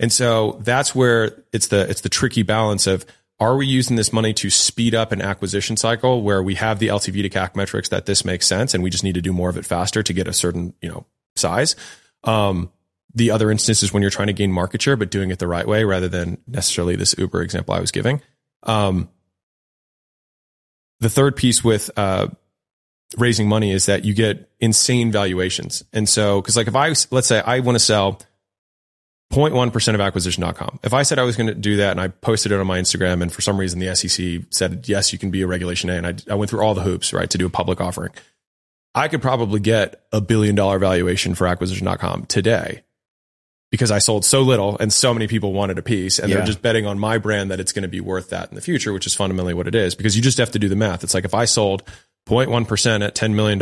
[0.00, 3.06] And so that's where it's the it's the tricky balance of
[3.40, 6.88] are we using this money to speed up an acquisition cycle where we have the
[6.88, 9.48] LTV to CAC metrics that this makes sense and we just need to do more
[9.48, 11.74] of it faster to get a certain, you know, size.
[12.22, 12.70] Um,
[13.14, 15.48] the other instance is when you're trying to gain market share, but doing it the
[15.48, 18.20] right way rather than necessarily this Uber example I was giving.
[18.64, 19.08] Um,
[21.00, 22.28] the third piece with uh,
[23.16, 25.82] raising money is that you get insane valuations.
[25.94, 28.20] And so, because like if I, let's say I want to sell
[29.32, 30.80] 0.1% of acquisition.com.
[30.82, 32.80] If I said I was going to do that and I posted it on my
[32.80, 35.94] Instagram and for some reason the SEC said, yes, you can be a regulation A
[35.94, 38.10] and I, I went through all the hoops, right, to do a public offering,
[38.92, 42.82] I could probably get a billion dollar valuation for acquisition.com today
[43.70, 46.38] because I sold so little and so many people wanted a piece and yeah.
[46.38, 48.60] they're just betting on my brand that it's going to be worth that in the
[48.60, 51.04] future, which is fundamentally what it is because you just have to do the math.
[51.04, 51.84] It's like if I sold
[52.26, 53.60] 0.1% at $10 million,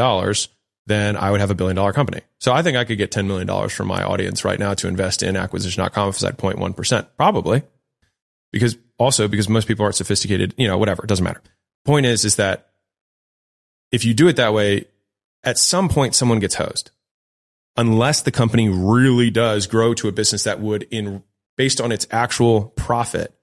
[0.88, 2.22] then I would have a billion dollar company.
[2.40, 5.22] So I think I could get $10 million from my audience right now to invest
[5.22, 7.06] in acquisition.com if it's at 0.1%.
[7.16, 7.62] Probably.
[8.50, 11.42] Because also because most people aren't sophisticated, you know, whatever, it doesn't matter.
[11.84, 12.70] Point is, is that
[13.92, 14.86] if you do it that way,
[15.44, 16.90] at some point someone gets hosed
[17.76, 21.22] unless the company really does grow to a business that would in
[21.56, 23.34] based on its actual profit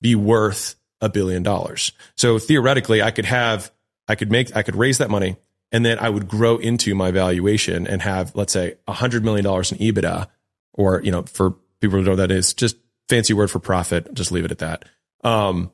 [0.00, 1.92] be worth a billion dollars.
[2.16, 3.72] So theoretically I could have
[4.08, 5.36] I could make I could raise that money
[5.72, 9.44] and then I would grow into my valuation and have let's say a hundred million
[9.44, 10.28] dollars in EBITDA
[10.74, 12.76] or you know for people who know that is just
[13.08, 14.84] fancy word for profit just leave it at that
[15.24, 15.70] um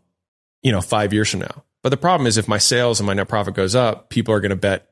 [0.62, 3.14] you know 5 years from now but the problem is if my sales and my
[3.14, 4.88] net profit goes up people are going to bet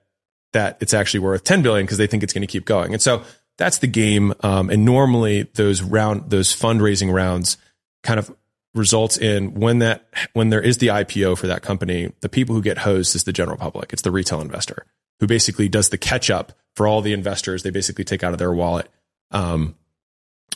[0.57, 2.95] that it's actually worth 10 billion because they think it's going to keep going.
[2.95, 3.23] And so
[3.59, 4.33] that's the game.
[4.41, 7.59] Um, and normally those round, those fundraising rounds
[8.03, 8.35] kind of
[8.75, 12.63] results in when that, when there is the IPO for that company, the people who
[12.63, 13.93] get hosed is the general public.
[13.93, 14.87] It's the retail investor
[15.21, 17.63] who basically does the catch up for all the investors.
[17.63, 18.89] They basically take out of their wallet.
[19.31, 19.75] Um,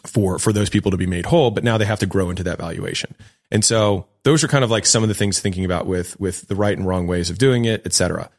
[0.06, 2.42] for for those people to be made whole but now they have to grow into
[2.42, 3.14] that valuation
[3.50, 6.48] and so those are kind of like some of the things thinking about with with
[6.48, 8.30] the right and wrong ways of doing it etc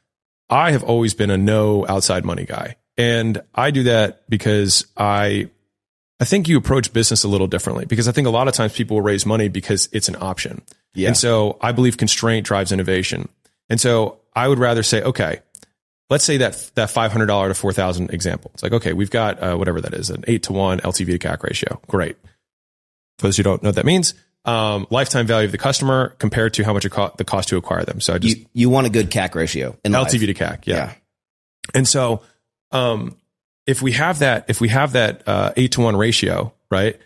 [0.50, 5.48] i have always been a no outside money guy and i do that because i
[6.20, 8.74] i think you approach business a little differently because i think a lot of times
[8.74, 10.64] people will raise money because it's an option
[10.96, 11.10] Yeah.
[11.10, 13.30] and so i believe constraint drives innovation
[13.70, 15.42] and so i would rather say okay
[16.12, 18.52] let's say that that five hundred dollar to four thousand example.
[18.54, 21.20] It's like okay, we've got uh, whatever that is, an eight to one LTV to
[21.20, 21.82] CAC ratio.
[21.88, 22.18] Great.
[23.18, 24.14] For those who don't know what that means,
[24.46, 27.58] um, lifetime value of the customer compared to how much it co- the cost to
[27.58, 28.02] acquire them.
[28.02, 30.08] So I just you, you want a good CAC ratio in life.
[30.08, 30.76] LTV to CAC, yeah.
[30.76, 30.94] Yeah.
[31.74, 32.24] And so,
[32.72, 33.18] um,
[33.66, 37.00] if we have that, if we have that uh, eight to one ratio, right?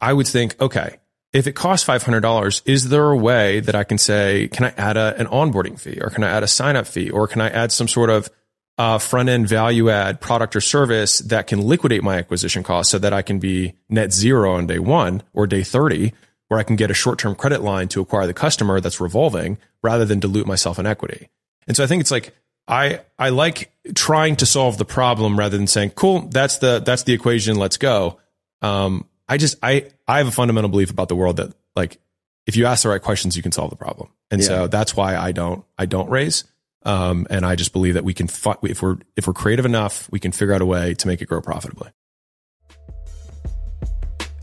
[0.00, 0.98] I would think, okay,
[1.32, 4.66] if it costs five hundred dollars, is there a way that I can say, can
[4.66, 7.26] I add a, an onboarding fee, or can I add a sign up fee, or
[7.26, 8.28] can I add some sort of
[8.76, 12.98] uh, front end value add product or service that can liquidate my acquisition cost so
[12.98, 16.12] that I can be net zero on day one or day 30,
[16.48, 19.58] where I can get a short term credit line to acquire the customer that's revolving
[19.82, 21.28] rather than dilute myself in equity.
[21.66, 22.34] And so I think it's like,
[22.66, 27.02] I, I like trying to solve the problem rather than saying, cool, that's the, that's
[27.04, 27.56] the equation.
[27.56, 28.18] Let's go.
[28.62, 31.98] Um, I just, I, I have a fundamental belief about the world that like,
[32.46, 34.10] if you ask the right questions, you can solve the problem.
[34.30, 34.46] And Yeah.
[34.46, 36.44] so that's why I don't, I don't raise.
[36.84, 40.08] Um, and I just believe that we can, fu- if we're if we're creative enough,
[40.12, 41.90] we can figure out a way to make it grow profitably.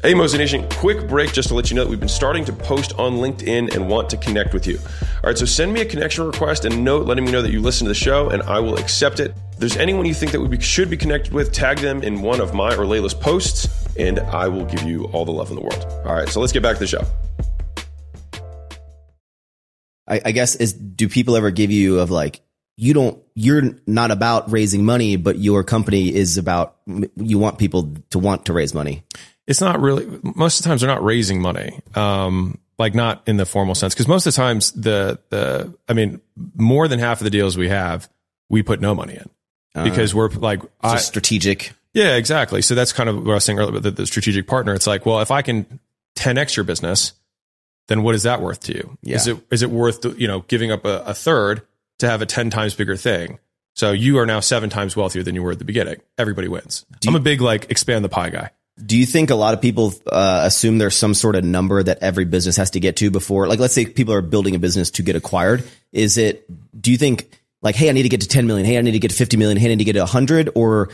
[0.03, 2.53] Hey, Mosey Nation, quick break just to let you know that we've been starting to
[2.53, 4.79] post on LinkedIn and want to connect with you.
[4.79, 7.61] All right, so send me a connection request and note letting me know that you
[7.61, 9.35] listen to the show, and I will accept it.
[9.51, 12.41] If there's anyone you think that we should be connected with, tag them in one
[12.41, 15.61] of my or Leila's posts, and I will give you all the love in the
[15.61, 15.85] world.
[16.03, 17.05] All right, so let's get back to the show.
[20.11, 22.41] I, I guess is do people ever give you of like
[22.77, 26.75] you don't you're not about raising money, but your company is about
[27.15, 29.03] you want people to want to raise money.
[29.47, 33.37] it's not really most of the times they're not raising money um like not in
[33.37, 36.21] the formal sense because most of the times the the i mean
[36.55, 38.09] more than half of the deals we have
[38.49, 41.73] we put no money in because we're like I, strategic.
[41.93, 44.47] yeah exactly so that's kind of what i was saying earlier with the, the strategic
[44.47, 45.79] partner it's like well if i can
[46.15, 47.13] 10x your business
[47.91, 50.71] then what is that worth to you is it is it worth you know giving
[50.71, 51.61] up a, a third
[51.99, 53.39] to have a 10 times bigger thing
[53.75, 56.85] so you are now seven times wealthier than you were at the beginning everybody wins
[57.07, 58.49] i'm a big like expand the pie guy
[58.83, 61.99] Do you think a lot of people uh, assume there's some sort of number that
[62.01, 63.47] every business has to get to before?
[63.47, 65.63] Like, let's say people are building a business to get acquired.
[65.91, 66.47] Is it?
[66.81, 67.29] Do you think
[67.61, 68.65] like, hey, I need to get to 10 million.
[68.65, 69.57] Hey, I need to get to 50 million.
[69.57, 70.51] Hey, I need to get to 100.
[70.55, 70.89] Or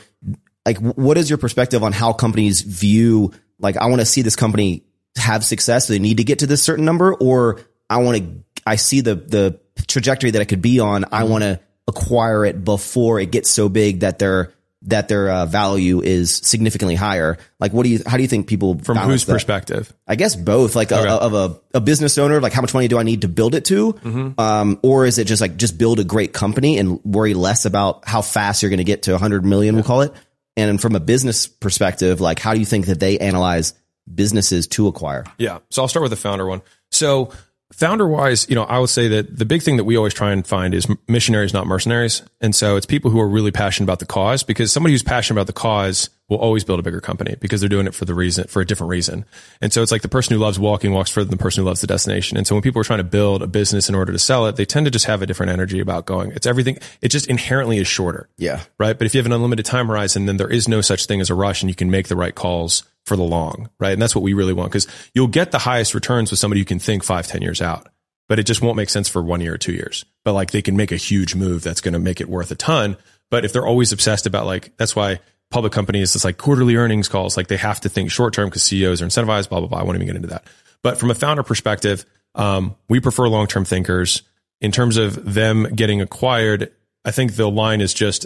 [0.66, 3.32] like, what is your perspective on how companies view?
[3.60, 4.84] Like, I want to see this company
[5.18, 5.88] have success.
[5.88, 8.44] They need to get to this certain number, or I want to.
[8.66, 11.06] I see the the trajectory that it could be on.
[11.12, 14.54] I want to acquire it before it gets so big that they're
[14.84, 17.38] that their uh, value is significantly higher.
[17.60, 18.00] Like, what do you?
[18.06, 19.34] How do you think people from whose that?
[19.34, 20.76] perspective I guess both.
[20.76, 23.28] Like a, of a, a business owner, like how much money do I need to
[23.28, 24.40] build it to, Mm-hmm.
[24.40, 28.08] um, or is it just like just build a great company and worry less about
[28.08, 29.76] how fast you're going to get to 100 million?
[29.76, 30.14] We'll call it.
[30.56, 33.74] And from a business perspective, like how do you think that they analyze
[34.14, 35.24] businesses to acquire?
[35.38, 35.60] Yeah.
[35.70, 36.62] So I'll start with the founder one.
[36.92, 37.32] So
[37.74, 40.32] founder wise, you know, I would say that the big thing that we always try
[40.32, 42.22] and find is missionaries, not mercenaries.
[42.40, 45.36] And so it's people who are really passionate about the cause because somebody who's passionate
[45.40, 48.14] about the cause will always build a bigger company because they're doing it for the
[48.14, 49.26] reason, for a different reason.
[49.62, 51.68] And so it's like the person who loves walking walks further than the person who
[51.68, 52.38] loves the destination.
[52.38, 54.56] And so when people are trying to build a business in order to sell it,
[54.58, 56.32] they tend to just have a different energy about going.
[56.32, 56.80] It's everything.
[57.02, 58.62] It just inherently is shorter Yeah.
[58.78, 58.98] right?
[58.98, 61.30] But if you have an unlimited time horizon, then there is no such thing as
[61.30, 63.94] a rush and you can make the right calls for the long, right?
[63.94, 66.66] And that's what we really want because you'll get the highest returns with somebody who
[66.66, 67.88] can think five, ten years out,
[68.28, 70.06] but it just won't make sense for one year or two years.
[70.26, 72.56] But like they can make a huge move that's going to make it worth a
[72.56, 72.98] ton.
[73.32, 77.08] But if they're always obsessed about like, that's why public companies, it's like quarterly earnings
[77.08, 79.80] calls, like they have to think short term because CEOs are incentivized, blah, blah, blah.
[79.80, 80.46] I won't even get into that.
[80.84, 84.24] But from a founder perspective, um, we prefer long term thinkers.
[84.60, 86.74] In terms of them getting acquired,
[87.06, 88.26] I think the line is just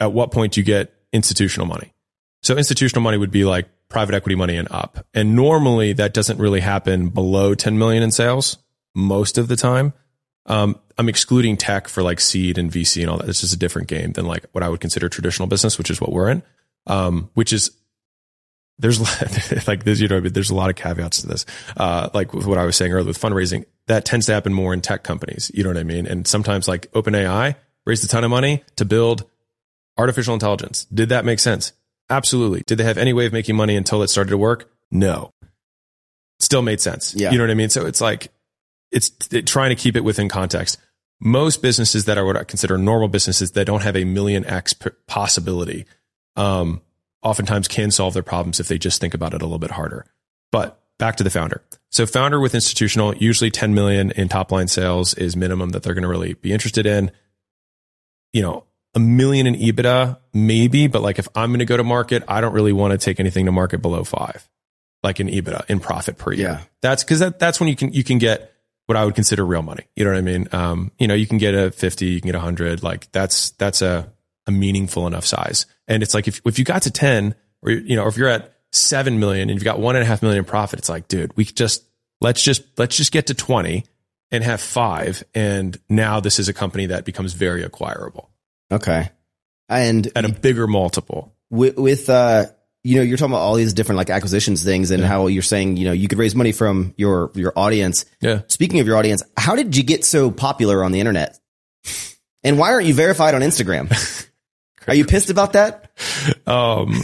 [0.00, 1.92] at what point do you get institutional money?
[2.42, 5.06] So institutional money would be like private equity money and up.
[5.14, 8.58] And normally that doesn't really happen below 10 million in sales
[8.94, 9.92] most of the time.
[10.46, 13.28] Um, I'm excluding tech for like seed and VC and all that.
[13.28, 16.00] It's just a different game than like what I would consider traditional business, which is
[16.00, 16.42] what we're in.
[16.88, 17.70] Um, which is
[18.78, 18.98] there's
[19.68, 21.46] like there's you know there's a lot of caveats to this.
[21.76, 24.74] Uh, like with what I was saying earlier with fundraising, that tends to happen more
[24.74, 25.50] in tech companies.
[25.54, 26.06] You know what I mean?
[26.06, 27.54] And sometimes like OpenAI
[27.86, 29.24] raised a ton of money to build
[29.98, 30.86] Artificial intelligence.
[30.86, 31.72] Did that make sense?
[32.12, 32.62] Absolutely.
[32.66, 34.70] Did they have any way of making money until it started to work?
[34.90, 35.32] No.
[36.38, 37.14] Still made sense.
[37.14, 37.30] Yeah.
[37.30, 37.70] You know what I mean?
[37.70, 38.30] So it's like,
[38.90, 40.76] it's it, trying to keep it within context.
[41.20, 44.74] Most businesses that are what I consider normal businesses that don't have a million X
[44.74, 45.86] p- possibility,
[46.36, 46.82] um,
[47.22, 50.04] oftentimes can solve their problems if they just think about it a little bit harder.
[50.50, 51.62] But back to the founder.
[51.90, 55.94] So founder with institutional, usually 10 million in top line sales is minimum that they're
[55.94, 57.10] going to really be interested in.
[58.34, 61.84] You know, a million in EBITDA, maybe, but like if I'm going to go to
[61.84, 64.48] market, I don't really want to take anything to market below five,
[65.02, 66.46] like in EBITDA in profit per year.
[66.46, 66.60] Yeah.
[66.82, 68.52] That's because that, that's when you can, you can get
[68.86, 69.84] what I would consider real money.
[69.96, 70.48] You know what I mean?
[70.52, 73.50] Um, you know, you can get a 50, you can get a hundred, like that's,
[73.50, 74.12] that's a,
[74.46, 75.66] a meaningful enough size.
[75.88, 78.52] And it's like, if, if you got to 10 or, you know, if you're at
[78.72, 81.34] 7 million and you've got one and a half million in profit, it's like, dude,
[81.36, 81.84] we just,
[82.20, 83.84] let's just, let's just get to 20
[84.30, 85.22] and have five.
[85.34, 88.31] And now this is a company that becomes very acquirable
[88.72, 89.10] Okay.
[89.68, 91.34] And at a bigger multiple.
[91.50, 92.46] with, with uh,
[92.84, 95.76] you know, you're talking about all these different like acquisitions things and how you're saying,
[95.76, 98.04] you know, you could raise money from your your audience.
[98.20, 98.42] Yeah.
[98.48, 101.38] Speaking of your audience, how did you get so popular on the internet?
[102.42, 103.88] And why aren't you verified on Instagram?
[104.88, 105.92] Are you pissed about that?
[106.44, 107.02] Um,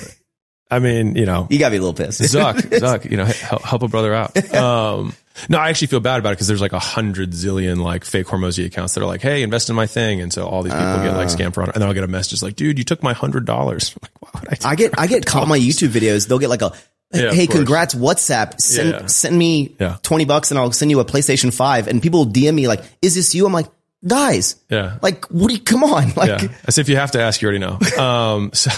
[0.69, 2.21] I mean, you know, You gotta be a little pissed.
[2.23, 4.37] Zuck, Zuck, you know, help, help a brother out.
[4.55, 5.15] Um,
[5.49, 8.27] no, I actually feel bad about it because there's like a hundred zillion like fake
[8.27, 10.21] Hormozi accounts that are like, Hey, invest in my thing.
[10.21, 12.43] And so all these people get like scam fraud and then I'll get a message
[12.43, 13.95] like, dude, you took my hundred dollars.
[14.03, 14.55] Like, why would I?
[14.57, 16.27] do I get I get caught on my YouTube videos.
[16.29, 16.73] They'll get like a
[17.13, 18.61] Yeah, hey, congrats, WhatsApp.
[18.61, 19.07] Send Yeah.
[19.07, 19.97] send me Yeah.
[20.03, 21.89] twenty bucks and I'll send you a PlayStation Five.
[21.89, 23.47] And people DM me like, is this you?
[23.47, 23.67] I'm like,
[24.07, 24.99] guys, Yeah.
[25.03, 26.13] like what do you come on?
[26.17, 26.51] Like.
[26.67, 27.79] As if you have to ask, you already know.
[27.99, 28.71] Um, so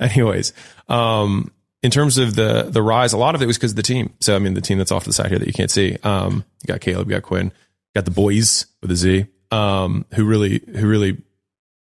[0.00, 0.52] anyways,
[0.88, 1.50] um,
[1.82, 4.12] in terms of the, the rise, a lot of it was because of the team.
[4.20, 5.98] So, I mean, the team that's off to the side here that you can't see,
[6.04, 7.52] um, you got Caleb, you got Quinn,
[7.94, 11.22] got the boys with a Z, um, who really, who really,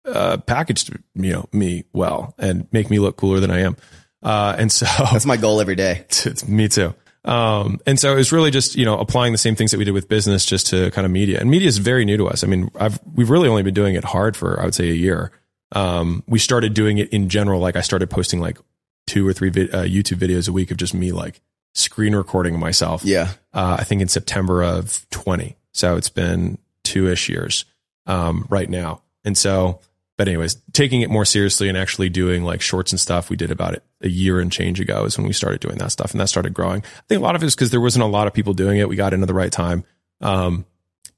[0.06, 3.76] uh, packaged, you know, me well and make me look cooler than I am.
[4.22, 6.04] Uh, and so that's my goal every day.
[6.08, 6.94] it's me too.
[7.22, 9.84] Um, and so it was really just, you know, applying the same things that we
[9.84, 12.42] did with business just to kind of media and media is very new to us.
[12.42, 14.94] I mean, I've, we've really only been doing it hard for, I would say a
[14.94, 15.30] year.
[15.72, 17.60] Um, we started doing it in general.
[17.60, 18.58] Like I started posting like
[19.06, 21.40] two or three vid- uh, YouTube videos a week of just me like
[21.74, 23.04] screen recording myself.
[23.04, 23.28] Yeah.
[23.52, 25.56] Uh, I think in September of 20.
[25.72, 27.64] So it's been two ish years,
[28.06, 29.02] um, right now.
[29.24, 29.80] And so,
[30.18, 33.50] but anyways, taking it more seriously and actually doing like shorts and stuff, we did
[33.50, 36.20] about it a year and change ago is when we started doing that stuff and
[36.20, 36.82] that started growing.
[36.82, 38.78] I think a lot of it is because there wasn't a lot of people doing
[38.78, 38.88] it.
[38.88, 39.84] We got into the right time.
[40.20, 40.66] Um,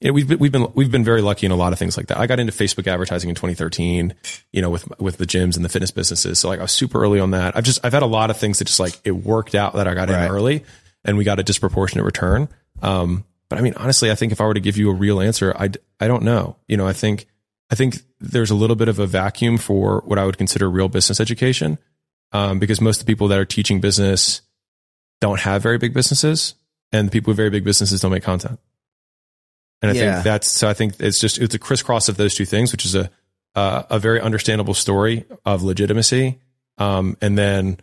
[0.02, 2.08] yeah, we've been, we've been we've been very lucky in a lot of things like
[2.08, 2.18] that.
[2.18, 4.14] I got into Facebook advertising in 2013,
[4.52, 6.40] you know, with with the gyms and the fitness businesses.
[6.40, 7.56] So like I was super early on that.
[7.56, 9.86] I've just I've had a lot of things that just like it worked out that
[9.86, 10.24] I got Right.
[10.26, 10.64] in early
[11.04, 12.48] and we got a disproportionate return.
[12.82, 15.20] Um, but I mean, honestly, I think if I were to give you a real
[15.20, 16.56] answer, I I don't know.
[16.66, 17.26] You know, I think
[17.70, 20.88] I think there's a little bit of a vacuum for what I would consider real
[20.88, 21.78] business education,
[22.32, 24.42] um, because most of the people that are teaching business
[25.20, 26.54] don't have very big businesses,
[26.90, 28.58] and the people with very big businesses don't make content.
[29.82, 30.14] And I Yeah.
[30.14, 30.68] think that's so.
[30.68, 33.10] I think it's just it's a crisscross of those two things, which is a
[33.54, 36.38] uh, a very understandable story of legitimacy,
[36.78, 37.78] um, and then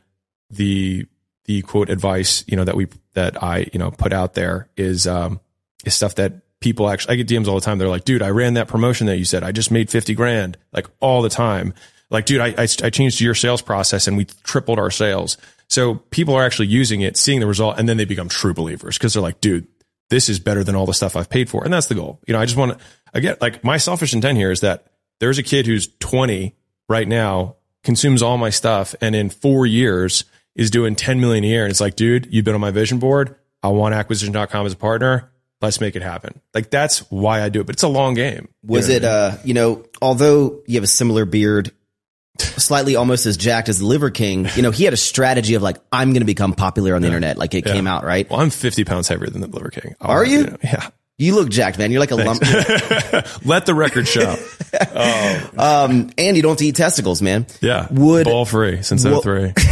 [0.49, 1.05] the
[1.45, 5.05] the quote advice you know that we that I you know put out there is
[5.07, 5.39] um,
[5.85, 7.77] is stuff that people actually I get DMs all the time.
[7.77, 9.43] They're like, dude, I ran that promotion that you said.
[9.43, 11.73] I just made 50 grand like all the time.
[12.09, 15.37] Like, dude, I, I, I changed your sales process and we tripled our sales.
[15.67, 18.97] So people are actually using it, seeing the result, and then they become true believers
[18.97, 19.67] because they're like, dude,
[20.09, 21.63] this is better than all the stuff I've paid for.
[21.63, 22.19] And that's the goal.
[22.27, 24.85] You know, I just want to, again, like my selfish intent here is that
[25.19, 26.55] there's a kid who's 20
[26.87, 31.47] right now, consumes all my stuff, and in four years is doing 10 million a
[31.47, 31.63] year.
[31.63, 33.35] And it's like, dude, you've been on my vision board.
[33.61, 35.31] I want acquisition.com as a partner.
[35.61, 36.39] Let's make it happen.
[36.53, 38.47] Like that's why I do it, but it's a long game.
[38.63, 39.11] You Was know it, I mean?
[39.11, 41.71] uh, you know, although you have a similar beard,
[42.41, 45.61] slightly almost as jacked as the Liver King, you know, he had a strategy of
[45.61, 47.37] like, I'm going to become popular on the internet.
[47.37, 48.29] Like it came out, right?
[48.29, 49.95] well, I'm 50 pounds heavier than the Liver King.
[50.01, 50.43] I'll Are have you?
[50.45, 50.57] know.
[50.63, 50.89] Yeah.
[51.17, 51.91] You look jacked, man.
[51.91, 52.41] You're like a lump.
[53.45, 54.35] Let the record show.
[55.57, 57.47] Um, and you don't have to eat testicles, man.
[57.59, 57.87] Yeah.
[57.91, 59.53] Would- ball free since Well- 03.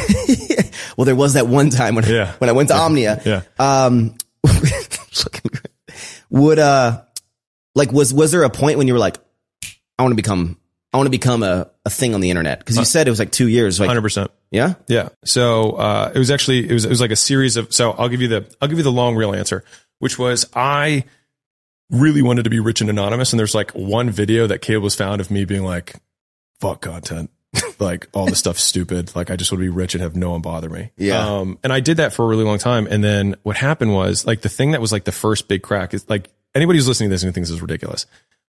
[0.98, 2.34] Well, there was that one time when, Yeah.
[2.40, 3.22] when I went to Omnia.
[3.24, 3.42] Yeah.
[3.60, 4.16] Um,
[6.30, 7.02] would, uh,
[7.76, 9.18] like, was, was there a point when you were like,
[10.00, 10.57] I want to become,
[10.94, 12.64] I want to become a, a thing on the internet?
[12.66, 13.80] Cause you said it was like two years.
[13.80, 14.30] Like, 100%.
[14.52, 14.76] yeah.
[14.88, 15.10] Yeah.
[15.26, 17.74] So uh, it was actually it was it was like a series of.
[17.74, 19.64] So I'll give you the I'll give you the long real answer,
[20.00, 21.04] which was I
[21.90, 24.96] really wanted to be rich and anonymous, and there's like one video that Caleb was
[24.96, 25.96] found of me being like,
[26.60, 27.32] "Fuck content."
[27.80, 29.16] like all this stuff's stupid.
[29.16, 30.92] Like I just want to be rich and have no one bother me.
[30.98, 31.26] Yeah.
[31.26, 32.88] Um, and I did that for a really long time.
[32.88, 35.94] And then what happened was like the thing that was like the first big crack
[35.94, 38.06] is like anybody who's listening to this and thinks this is ridiculous.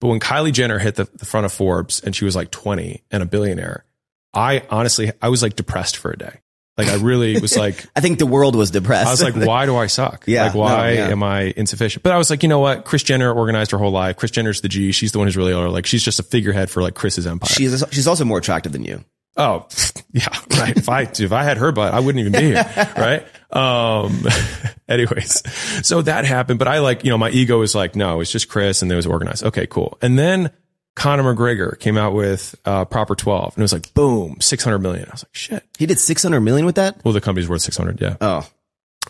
[0.02, 3.04] But when Kylie Jenner hit the, the front of Forbes and she was like 20
[3.12, 3.86] and a billionaire,
[4.34, 6.42] I honestly, I was like depressed for a day.
[6.78, 9.08] Like I really was like, I think the world was depressed.
[9.08, 10.24] I was like, why do I suck?
[10.26, 11.10] Yeah, Like, why no, yeah.
[11.10, 12.02] am I insufficient?
[12.02, 12.84] But I was like, you know what?
[12.84, 14.18] Kris Jenner organized her whole life.
[14.18, 14.92] Kris Jenner's the G.
[14.92, 15.70] She's the one who's really older.
[15.70, 17.50] like, she's just a figurehead for like Kris's empire.
[17.50, 19.04] she's she's also more attractive than you.
[19.42, 19.68] Oh,
[20.12, 20.28] yeah,
[20.60, 20.78] right.
[20.78, 23.26] If I if I had her butt, I wouldn't even be here, right?
[23.52, 24.24] Um,
[24.88, 25.42] anyways,
[25.86, 28.50] so that happened, but I like you know my ego was like, no, it's just
[28.50, 29.44] Kris, and it was organized.
[29.44, 29.98] Okay, cool.
[30.02, 30.52] And then
[30.96, 34.80] Conor McGregor came out with uh, Proper Twelve, and it was like, boom, six hundred
[34.80, 35.06] million.
[35.08, 35.64] I was like, shit.
[35.78, 37.04] He did 600 million with that?
[37.04, 38.18] Well, the company's worth six hundred, yeah.
[38.22, 38.48] Oh.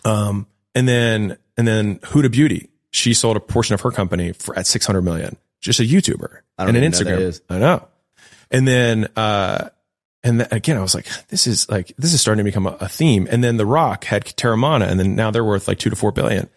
[0.04, 4.58] Um, and then and then Huda Beauty, she sold a portion of her company for
[4.58, 5.36] at six hundred million.
[5.60, 7.20] Just a YouTuber I don't and an even know who that Instagram.
[7.20, 7.42] is.
[7.50, 7.88] I know.
[8.50, 9.68] And then uh,
[10.24, 12.76] and then again, I was like, this is like this is starting to become a,
[12.80, 13.26] a theme.
[13.30, 16.12] And then The Rock had Teremana, and then now they're worth like two to four
[16.12, 16.48] billion.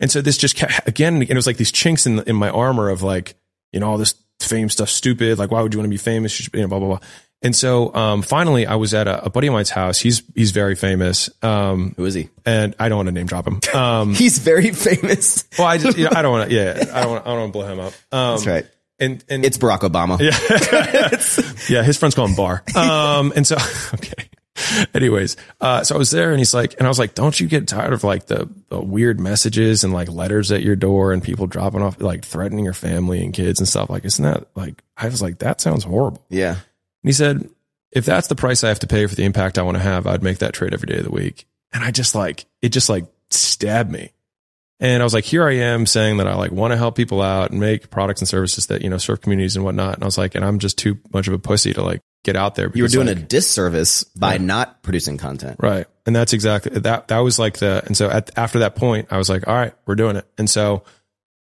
[0.00, 2.88] And so this just kept, again, it was like these chinks in in my armor
[2.90, 3.36] of like,
[3.72, 5.38] you know, all this fame stuff, stupid.
[5.38, 6.48] Like, why would you want to be famous?
[6.52, 6.98] You know, blah blah blah.
[7.42, 9.98] And so um, finally, I was at a, a buddy of mine's house.
[9.98, 11.28] He's he's very famous.
[11.42, 12.30] Um, Who is he?
[12.46, 13.60] and I don't want to name drop him.
[13.74, 15.44] Um, He's very famous.
[15.58, 17.38] well, I just, you know, I don't want to, yeah, I don't want, I don't
[17.40, 17.92] want to blow him up.
[18.12, 18.66] Um, That's right.
[18.98, 20.18] And, and It's Barack Obama.
[20.20, 20.28] yeah,
[21.68, 21.82] yeah.
[21.82, 22.62] his friends call him Bar.
[22.76, 23.56] Um, and so,
[23.94, 24.28] okay.
[24.94, 27.48] Anyways, uh, so I was there and he's like, and I was like, don't you
[27.48, 31.22] get tired of like the, the weird messages and like letters at your door and
[31.22, 33.90] people dropping off, like threatening your family and kids and stuff?
[33.90, 36.24] Like, isn't that like, I was like, that sounds horrible.
[36.30, 36.50] Yeah.
[36.52, 36.60] And
[37.02, 37.48] he said,
[37.90, 40.06] if that's the price I have to pay for the impact I want to have,
[40.06, 41.46] I'd make that trade every day of the week.
[41.72, 44.12] And I just like, it just like stabbed me.
[44.80, 47.22] And I was like, here I am saying that I like want to help people
[47.22, 49.94] out and make products and services that, you know, serve communities and whatnot.
[49.94, 52.34] And I was like, and I'm just too much of a pussy to like get
[52.34, 52.70] out there.
[52.74, 55.56] You were doing like, a disservice by not producing content.
[55.60, 55.86] Right.
[56.06, 57.08] And that's exactly that.
[57.08, 59.74] That was like the, and so at, after that point, I was like, all right,
[59.86, 60.26] we're doing it.
[60.38, 60.82] And so,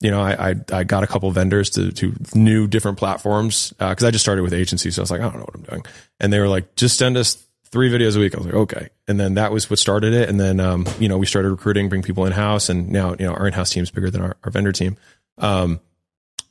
[0.01, 3.75] you know, I, I, I got a couple vendors to, to new different platforms.
[3.79, 4.95] Uh, cause I just started with agencies.
[4.95, 5.85] So I was like, I don't know what I'm doing.
[6.21, 8.35] And they were like, just send us three videos a week.
[8.35, 8.89] I was like, okay.
[9.07, 10.29] And then that was what started it.
[10.29, 13.27] And then, um, you know, we started recruiting, bring people in house and now, you
[13.27, 14.97] know, our in-house team is bigger than our, our vendor team.
[15.39, 15.81] Um,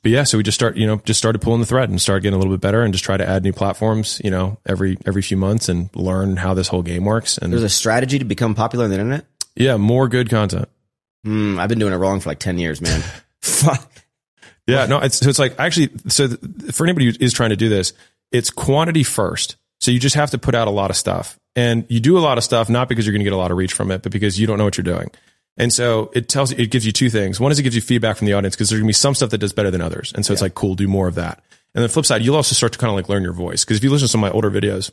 [0.02, 2.22] but yeah, so we just start, you know, just started pulling the thread and started
[2.22, 4.96] getting a little bit better and just try to add new platforms, you know, every,
[5.04, 7.36] every few months and learn how this whole game works.
[7.36, 9.26] And There's a strategy to become popular on the internet.
[9.54, 10.68] yeah, more good content.
[11.24, 13.02] Hmm, I've been doing it wrong for like 10 years, man.
[13.42, 13.86] Fuck.
[14.66, 17.56] Yeah, no, it's, so it's like actually, so th- for anybody who is trying to
[17.56, 17.92] do this,
[18.32, 19.56] it's quantity first.
[19.80, 22.20] So you just have to put out a lot of stuff and you do a
[22.20, 24.02] lot of stuff, not because you're going to get a lot of reach from it,
[24.02, 25.10] but because you don't know what you're doing.
[25.56, 27.40] And so it tells you, it gives you two things.
[27.40, 29.14] One is it gives you feedback from the audience because there's going to be some
[29.14, 30.12] stuff that does better than others.
[30.14, 31.42] And so it's like, cool, do more of that.
[31.74, 33.64] And the flip side, you'll also start to kind of like learn your voice.
[33.64, 34.90] Cause if you listen to some of my older videos,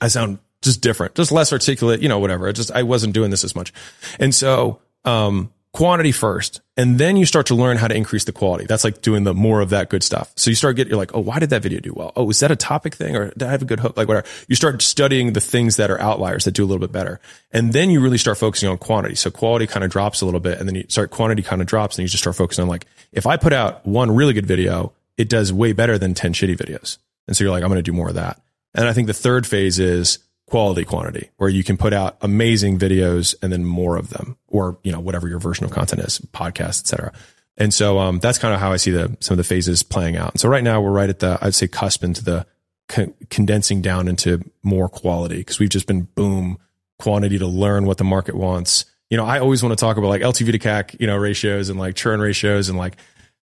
[0.00, 2.48] I sound just different, just less articulate, you know, whatever.
[2.48, 3.72] It just, I wasn't doing this as much.
[4.18, 8.32] And so, um, quantity first, and then you start to learn how to increase the
[8.32, 8.66] quality.
[8.66, 10.30] That's like doing the more of that good stuff.
[10.36, 12.12] So you start getting, you're like, oh, why did that video do well?
[12.14, 13.96] Oh, is that a topic thing or did I have a good hook?
[13.96, 14.26] Like whatever.
[14.48, 17.20] You start studying the things that are outliers that do a little bit better.
[17.52, 19.14] And then you really start focusing on quantity.
[19.14, 21.66] So quality kind of drops a little bit and then you start quantity kind of
[21.66, 24.46] drops and you just start focusing on like, if I put out one really good
[24.46, 26.98] video, it does way better than 10 shitty videos.
[27.26, 28.40] And so you're like, I'm going to do more of that.
[28.74, 30.18] And I think the third phase is
[30.52, 34.76] quality quantity where you can put out amazing videos and then more of them or,
[34.84, 37.10] you know, whatever your version of content is, podcast, etc.
[37.56, 40.18] And so, um, that's kind of how I see the, some of the phases playing
[40.18, 40.32] out.
[40.32, 42.46] And so right now we're right at the, I'd say cusp into the
[42.90, 46.58] con- condensing down into more quality because we've just been boom
[46.98, 48.84] quantity to learn what the market wants.
[49.08, 51.70] You know, I always want to talk about like LTV to CAC, you know, ratios
[51.70, 52.98] and like churn ratios and like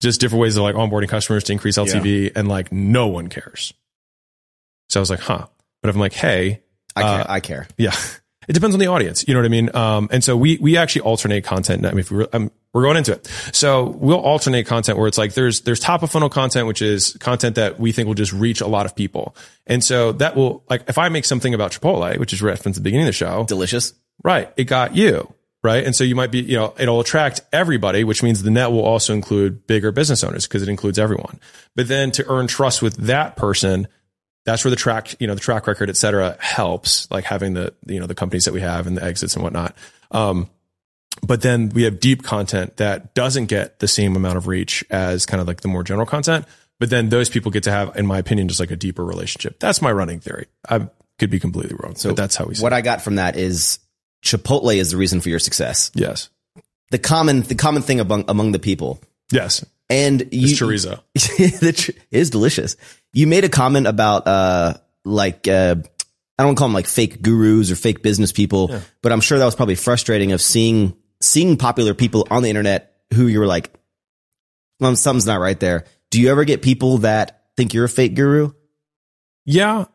[0.04, 3.74] just different ways of like onboarding customers to increase LTV and like no one cares.
[4.90, 5.48] So I was like, huh.
[5.82, 6.62] But if I'm like, hey,
[6.96, 7.22] I care.
[7.22, 7.68] Uh, I care.
[7.78, 7.96] yeah,
[8.48, 9.28] it depends on the audience.
[9.28, 9.76] You know what I mean?
[9.76, 11.86] Um, and so we we actually alternate content.
[11.86, 15.18] I mean, if we're, um, we're going into it, so we'll alternate content where it's
[15.18, 18.34] like there's there's top of funnel content, which is content that we think will just
[18.34, 19.36] reach a lot of people.
[19.68, 22.84] And so that will like if I make something about Chipotle, which is referenced at
[22.84, 23.94] the beginning of the show, Delicious.
[24.24, 24.52] right?
[24.58, 25.34] It got you.
[25.64, 25.86] Right.
[25.86, 28.84] And so you might be, you know, it'll attract everybody, which means the net will
[28.84, 31.40] also include bigger business owners because it includes everyone.
[31.76, 33.88] But then to earn trust with that person,
[34.46, 37.74] that's where the track, you know, the track record, et cetera, helps, like having the,
[37.86, 39.76] you know, the companies that we have and the exits and whatnot.
[40.10, 40.50] Um,
[41.22, 45.26] but then we have deep content that doesn't get the same amount of reach as
[45.26, 46.46] kind of like the more general content.
[46.80, 49.60] But then those people get to have, in my opinion, just like a deeper relationship.
[49.60, 50.48] That's my running theory.
[50.68, 50.88] I
[51.20, 51.96] could be completely wrong.
[51.96, 52.78] So that's how we see What it.
[52.78, 53.78] I got from that is
[54.24, 55.92] Chipotle is the reason for your success.
[55.94, 56.30] Yes.
[56.90, 59.00] The common, the common thing among, among the people.
[59.32, 59.64] Yes.
[59.92, 61.02] And you, It's chorizo.
[61.14, 62.78] it is delicious.
[63.14, 65.76] You made a comment about, uh, like, uh,
[66.40, 68.70] I don't call them like fake gurus or fake business people,
[69.02, 72.96] but I'm sure that was probably frustrating of seeing, seeing popular people on the internet
[73.14, 73.70] who you were like,
[74.80, 75.86] well, something's not right there.
[76.10, 78.54] Do you ever get people that think you're a fake guru?
[79.46, 79.86] Yeah.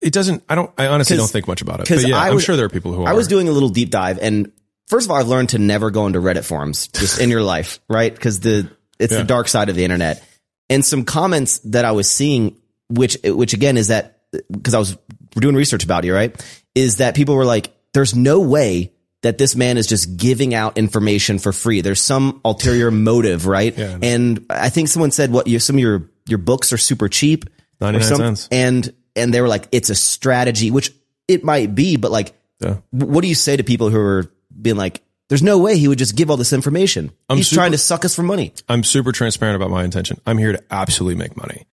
[0.00, 0.44] it doesn't.
[0.48, 0.70] I don't.
[0.78, 1.88] I honestly don't think much about it.
[1.88, 3.08] But yeah, I I'm sure there are people who are.
[3.08, 4.52] I was doing a little deep dive and
[4.90, 7.80] first of all, I've learned to never go into Reddit forums just in your life,
[7.88, 8.18] right?
[8.18, 8.68] Cause the,
[9.00, 9.18] it's Yeah.
[9.20, 10.22] the dark side of the internet.
[10.68, 12.56] And some comments that I was seeing,
[12.88, 14.20] which, which again is that,
[14.62, 14.96] cause I was
[15.32, 16.34] doing research about you, right?
[16.74, 18.92] Is that people were like, there's no way
[19.22, 21.80] that this man is just giving out information for free.
[21.80, 23.76] There's some ulterior motive, right?
[23.76, 23.98] Yeah.
[24.00, 27.44] And I think someone said what you, some of your, your books are super cheap.
[27.80, 28.48] 99 some- cents.
[28.52, 30.92] And, and they were like, it's a strategy, which
[31.26, 32.76] it might be, but like, Yeah.
[32.90, 34.30] what do you say to people who are
[34.60, 37.12] being like, there's no way he would just give all this information.
[37.32, 38.52] He's super- trying to suck us for money.
[38.68, 40.20] I'm super transparent about my intention.
[40.26, 41.68] I'm here to absolutely make money,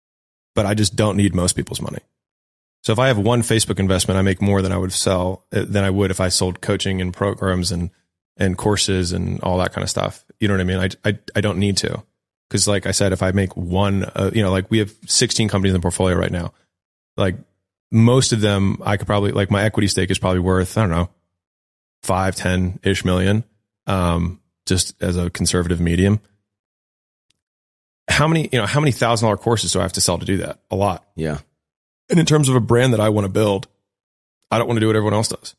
[0.53, 1.99] but I just don't need most people's money.
[2.83, 5.65] So if I have one Facebook investment, I make more than I would sell uh,
[5.67, 7.89] than I would if I sold coaching and programs and
[8.37, 10.23] and courses and all that kind of stuff.
[10.39, 10.77] You know what I mean?
[11.03, 12.03] I I, I don't need to
[12.47, 15.49] because, like I said, if I make one, uh, you know, like we have 16
[15.49, 16.53] companies in the portfolio right now.
[17.17, 17.37] Like
[17.91, 20.91] most of them, I could probably like my equity stake is probably worth I don't
[20.91, 21.09] know
[22.07, 23.43] five, ten ish million,
[23.85, 26.19] um, just as a conservative medium
[28.07, 30.25] how many you know how many thousand dollar courses do I have to sell to
[30.25, 30.59] do that?
[30.71, 31.05] A lot.
[31.15, 31.39] Yeah.
[32.09, 33.67] And in terms of a brand that I want to build,
[34.49, 35.55] I don't want to do what everyone else does.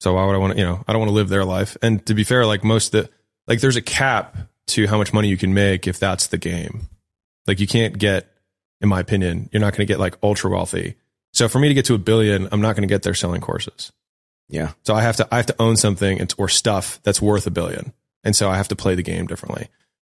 [0.00, 0.58] So why would I want to?
[0.58, 1.76] You know, I don't want to live their life.
[1.82, 3.10] And to be fair, like most of the
[3.46, 4.36] like, there's a cap
[4.68, 6.88] to how much money you can make if that's the game.
[7.46, 8.28] Like you can't get,
[8.80, 10.96] in my opinion, you're not going to get like ultra wealthy.
[11.32, 13.40] So for me to get to a billion, I'm not going to get there selling
[13.40, 13.92] courses.
[14.48, 14.72] Yeah.
[14.84, 17.92] So I have to I have to own something or stuff that's worth a billion,
[18.24, 19.68] and so I have to play the game differently.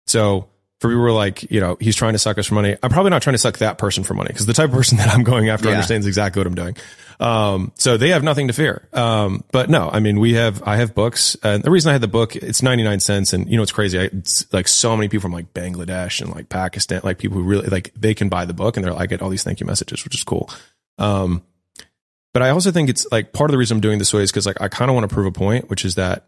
[0.07, 0.49] So
[0.81, 2.77] for people who are like, you know, he's trying to suck us for money.
[2.83, 4.99] I'm probably not trying to suck that person for money because the type of person
[4.99, 5.75] that I'm going after Yeah.
[5.77, 6.77] understands exactly what I'm doing.
[7.21, 8.89] Um, so they have nothing to fear.
[8.93, 12.01] Um, but no, I mean, we have I have books, and the reason I had
[12.01, 14.01] the book, it's 99 cents, and you know, it's crazy.
[14.01, 17.45] I, it's like so many people from like Bangladesh and like Pakistan, like people who
[17.45, 19.61] really like they can buy the book, and they're like, I get all these thank
[19.61, 20.51] you messages, which is cool.
[20.99, 21.43] Um,
[22.35, 24.31] but I also think it's like part of the reason I'm doing this way is
[24.31, 26.27] because like I kind of want to prove a point, which is that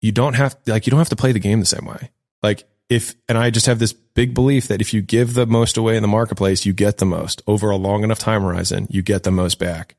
[0.00, 2.10] you don't have like you don't have to play the game the same way.
[2.42, 5.76] Like if and I just have this big belief that if you give the most
[5.76, 9.02] away in the marketplace, you get the most over a long enough time horizon, you
[9.02, 9.96] get the most back.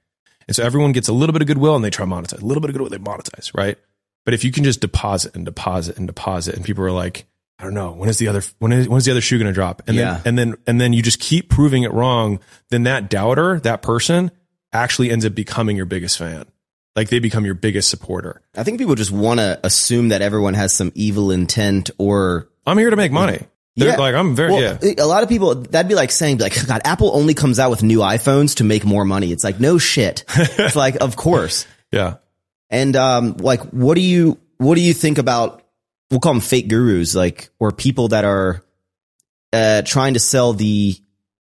[0.47, 2.41] And so everyone gets a little bit of goodwill and they try to monetize.
[2.41, 3.79] A little bit of goodwill, they monetize, right?
[4.25, 7.25] But if you can just deposit and deposit and deposit, and people are like,
[7.57, 9.47] I don't know, when is the other when is when is the other shoe going
[9.47, 9.81] to drop?
[9.87, 10.15] And Yeah.
[10.15, 12.39] then and then and then you just keep proving it wrong.
[12.69, 14.29] Then that doubter, that person,
[14.73, 16.45] actually ends up becoming your biggest fan.
[16.95, 18.41] Like they become your biggest supporter.
[18.55, 22.77] I think people just want to assume that everyone has some evil intent or I'm
[22.77, 23.39] here to make money.
[23.75, 23.97] They're Yeah.
[23.97, 24.93] like, I'm very well, yeah.
[24.99, 27.83] a lot of people that'd be like saying like God, Apple only comes out with
[27.83, 29.33] new iPhones to make more money.
[29.33, 30.23] It's like no shit.
[30.35, 31.67] it's like of course.
[31.91, 32.15] Yeah.
[32.69, 35.61] And um, like, what do you what do you think about?
[36.09, 38.63] We'll call them fake gurus, like or people that are
[39.51, 40.95] uh, trying to sell the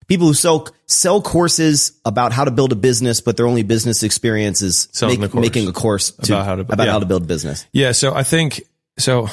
[0.07, 4.03] people who sell sell courses about how to build a business, but their only business
[4.03, 5.41] experience is Selling the course.
[5.41, 6.91] making a course to, About how to- about yeah.
[6.91, 7.65] how to build business.
[7.73, 8.61] Yeah, so I think
[8.97, 9.27] so.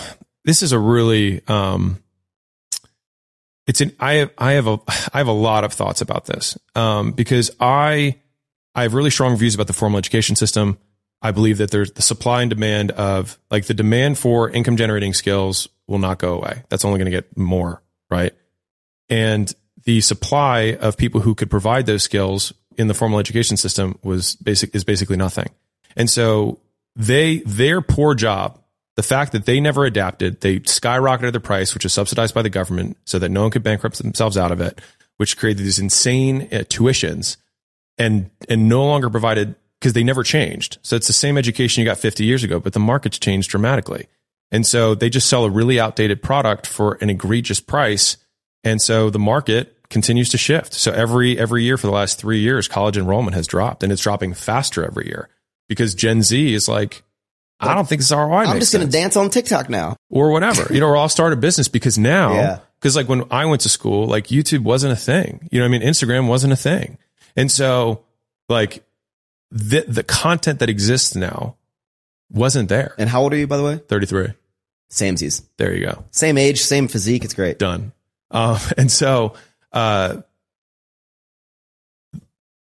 [0.44, 2.02] This is a really um,
[3.66, 4.78] it's an I have I have a
[5.12, 8.16] I have a lot of thoughts about this um, because I
[8.74, 10.78] I have really strong views about the formal education system.
[11.22, 15.12] I believe that there's the supply and demand of like the demand for income generating
[15.12, 16.62] skills will not go away.
[16.70, 18.32] That's only going to get more, right?
[19.10, 19.52] And
[19.90, 24.36] the supply of people who could provide those skills in the formal education system was
[24.36, 25.48] basic is basically nothing.
[25.96, 26.60] And so
[26.94, 28.60] they their poor job,
[28.94, 32.48] the fact that they never adapted, they skyrocketed the price, which is subsidized by the
[32.48, 34.80] government, so that no one could bankrupt themselves out of it,
[35.16, 37.36] which created these insane uh, tuitions,
[37.98, 40.78] and and no longer provided because they never changed.
[40.82, 44.06] So it's the same education you got 50 years ago, but the market's changed dramatically,
[44.52, 48.18] and so they just sell a really outdated product for an egregious price,
[48.62, 50.72] and so the market continues to shift.
[50.72, 54.02] So every every year for the last three years, college enrollment has dropped, and it's
[54.02, 55.28] dropping faster every year
[55.68, 57.02] because Gen Z is like,
[57.60, 58.44] I don't think this ROI.
[58.44, 59.96] I'm just going to dance on TikTok now.
[60.08, 62.58] or whatever, you know, or I'll start a business because now, Yeah.
[62.80, 65.46] because like when I went to school, like YouTube wasn't a thing.
[65.52, 65.88] You know what I mean?
[65.88, 66.96] Instagram wasn't a thing.
[67.36, 68.04] And so
[68.48, 68.82] like
[69.50, 71.56] the, the content that exists now
[72.32, 72.94] wasn't there.
[72.98, 73.76] And how old are you, by the way?
[73.76, 74.28] 33.
[74.90, 75.44] Samesies.
[75.58, 76.04] There you go.
[76.10, 77.24] Same age, same physique.
[77.24, 77.58] It's great.
[77.58, 77.92] Done.
[78.30, 79.34] Um, and so,
[79.72, 80.22] uh,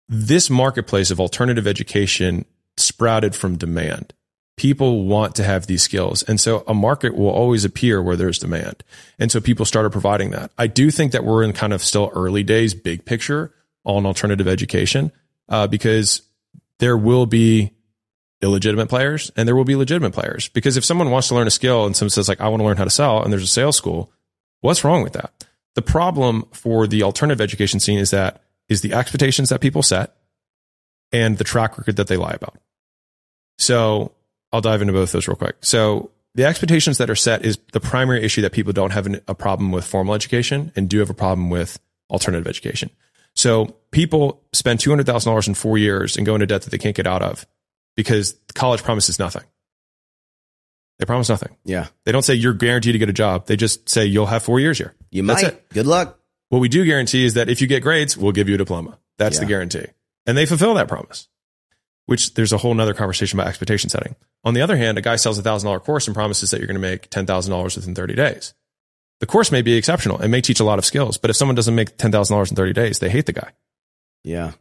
[0.07, 2.45] this marketplace of alternative education
[2.77, 4.13] sprouted from demand.
[4.57, 6.23] People want to have these skills.
[6.23, 8.83] And so a market will always appear where there's demand.
[9.19, 10.51] And so people started providing that.
[10.57, 14.47] I do think that we're in kind of still early days, big picture on alternative
[14.47, 15.11] education,
[15.49, 16.21] uh, because
[16.79, 17.71] there will be
[18.41, 20.47] illegitimate players and there will be legitimate players.
[20.49, 22.65] Because if someone wants to learn a skill and someone says like, I want to
[22.65, 24.11] learn how to sell and there's a sales school,
[24.61, 25.33] what's wrong with that?
[25.75, 30.15] The problem for the alternative education scene is that is the expectations that people set
[31.11, 32.57] and the track record that they lie about.
[33.57, 34.13] So
[34.51, 35.57] I'll dive into both those real quick.
[35.61, 39.35] So the expectations that are set is the primary issue that people don't have a
[39.35, 42.89] problem with formal education and do have a problem with alternative education.
[43.35, 47.07] So people spend $200,000 in four years and go into debt that they can't get
[47.07, 47.45] out of
[47.95, 49.43] because college promises nothing.
[50.99, 51.55] They promise nothing.
[51.65, 51.87] Yeah.
[52.05, 53.47] They don't say you're guaranteed to get a job.
[53.47, 54.93] They just say you'll have four years here.
[55.11, 55.53] You That's might.
[55.53, 55.69] it.
[55.69, 56.19] Good luck.
[56.49, 58.97] What we do guarantee is that if you get grades, we'll give you a diploma.
[59.17, 59.87] That's the guarantee.
[60.25, 61.27] And they fulfill that promise,
[62.05, 64.15] which there's a whole nother conversation about expectation setting.
[64.43, 66.67] On the other hand, a guy sells a thousand dollar course and promises that you're
[66.67, 68.53] going to make $10,000 within 30 days.
[69.19, 71.55] The course may be exceptional and may teach a lot of skills, but if someone
[71.55, 73.51] doesn't make $10,000 in 30 days, they hate the guy.
[74.23, 74.51] Yeah.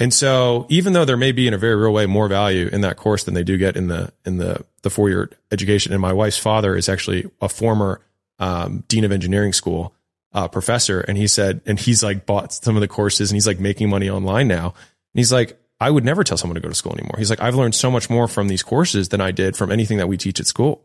[0.00, 2.80] And so even though there may be in a very real way more value in
[2.80, 6.00] that course than they do get in the in the the four year education, and
[6.00, 8.00] my wife's father is actually a former
[8.38, 9.94] um, dean of engineering school
[10.32, 13.46] uh, professor, and he said, and he's like bought some of the courses, and he's
[13.46, 16.68] like making money online now, and he's like, I would never tell someone to go
[16.70, 17.16] to school anymore.
[17.18, 19.98] He's like, I've learned so much more from these courses than I did from anything
[19.98, 20.82] that we teach at school.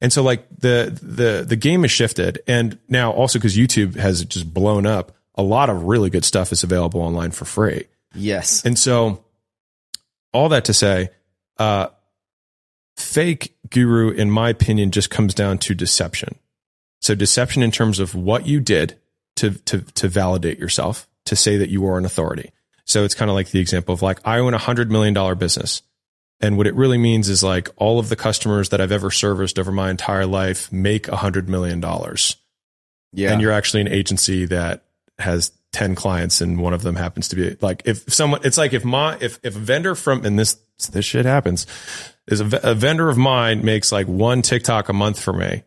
[0.00, 4.24] And so like the the the game has shifted, and now also because YouTube has
[4.24, 7.84] just blown up, a lot of really good stuff is available online for free.
[8.14, 8.64] Yes.
[8.64, 9.24] And so,
[10.32, 11.10] all that to say,
[11.58, 11.88] uh,
[12.96, 16.38] fake guru, in my opinion, just comes down to deception.
[17.00, 18.98] So, deception in terms of what you did
[19.36, 22.50] to to to validate yourself, to say that you are an authority.
[22.84, 25.34] So it's kind of like the example of like I own a hundred million dollar
[25.34, 25.82] business,
[26.40, 29.58] and what it really means is like all of the customers that I've ever serviced
[29.58, 32.36] over my entire life make a hundred million dollars
[33.12, 33.30] Yeah.
[33.32, 34.84] and you're actually an agency that
[35.18, 38.72] has 10 clients and one of them happens to be like if someone it's like
[38.72, 40.56] if my if if a vendor from and this
[40.90, 41.68] this shit happens
[42.26, 45.62] is a vendor of mine makes like one TikTok a month for me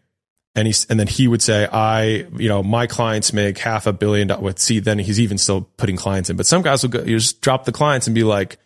[0.53, 3.93] and he's and then he would say I you know my clients make half a
[3.93, 6.89] billion dollars with see then he's even still putting clients in but some guys will
[6.89, 8.57] go you just drop the clients and be like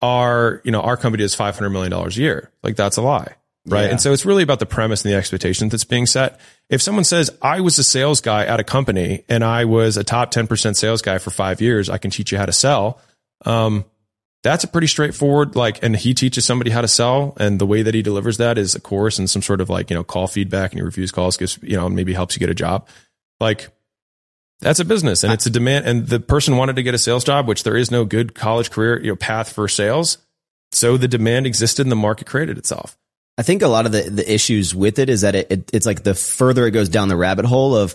[0.00, 2.50] our you know our company is 500 million dollars a year.
[2.62, 3.34] Like that's a lie
[3.66, 3.84] right?
[3.84, 3.90] Yeah.
[3.90, 6.40] and so it's really about the premise and the expectation that's being set.
[6.68, 10.04] If someone says i was a sales guy at a company and i was a
[10.04, 13.00] top 10% sales guy for five years i can teach you how to sell
[13.44, 13.84] um,
[14.42, 17.82] that's a pretty straightforward like and he teaches somebody how to sell and the way
[17.82, 20.26] that he delivers that is a course and some sort of like you know call
[20.26, 22.88] feedback and he reviews calls gives you know maybe helps you get a job.
[23.40, 23.68] Like
[24.60, 27.24] that's a business and it's a demand and the person wanted to get a sales
[27.24, 30.18] job which there is no good college career you know path for sales.
[30.72, 32.96] So the demand existed and the market created itself
[33.38, 35.86] I think a lot of the, the issues with it is that it, it, it's
[35.86, 37.94] like the further it goes down the rabbit hole of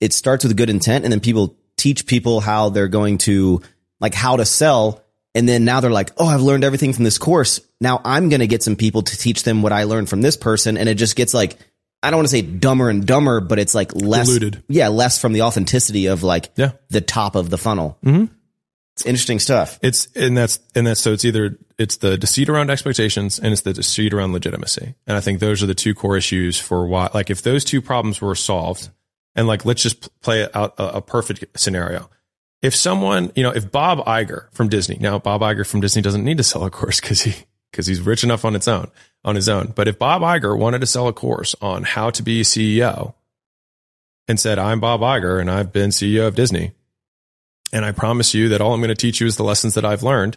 [0.00, 3.60] it starts with a good intent and then people teach people how they're going to
[4.00, 5.04] like how to sell.
[5.34, 7.60] And then now they're like, Oh, I've learned everything from this course.
[7.80, 10.36] Now I'm going to get some people to teach them what I learned from this
[10.36, 10.76] person.
[10.76, 11.56] And it just gets like,
[12.02, 14.64] I don't want to say dumber and dumber, but it's like less, Diluted.
[14.68, 16.72] yeah, less from the authenticity of like Yeah.
[16.90, 17.96] the top of the funnel.
[18.04, 18.34] Mm-hmm.
[19.06, 19.78] Interesting stuff.
[19.82, 23.62] It's and that's and that's so it's either it's the deceit around expectations and it's
[23.62, 24.94] the deceit around legitimacy.
[25.06, 27.80] And I think those are the two core issues for why like if those two
[27.80, 28.90] problems were solved
[29.34, 32.10] and like let's just play out a, a perfect scenario.
[32.60, 36.24] If someone, you know, if Bob Iger from Disney, now Bob Iger from Disney doesn't
[36.24, 37.34] need to sell a course because he
[37.70, 38.90] because he's rich enough on its own,
[39.24, 39.72] on his own.
[39.74, 43.14] But if Bob Iger wanted to sell a course on how to be CEO
[44.28, 46.72] and said, I'm Bob Iger and I've been CEO of Disney,
[47.72, 49.84] and I promise you that all I'm going to teach you is the lessons that
[49.84, 50.36] I've learned,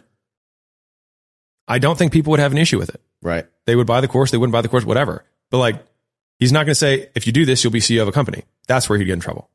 [1.68, 3.00] I don't think people would have an issue with it.
[3.22, 3.46] Right.
[3.66, 5.24] They would buy the course, they wouldn't buy the course, whatever.
[5.50, 5.84] But like,
[6.38, 8.44] he's not going to say, if you do this, you'll be CEO of a company.
[8.66, 9.50] That's where he'd get in trouble.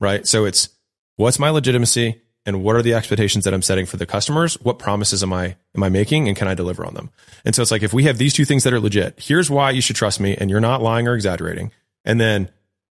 [0.00, 0.26] Right.
[0.26, 0.70] So it's
[1.16, 4.54] what's my legitimacy and what are the expectations that I'm setting for the customers?
[4.62, 7.10] What promises am I, am I making and can I deliver on them?
[7.44, 9.70] And so it's like, if we have these two things that are legit, here's why
[9.70, 11.70] you should trust me and you're not lying or exaggerating.
[12.04, 12.50] And then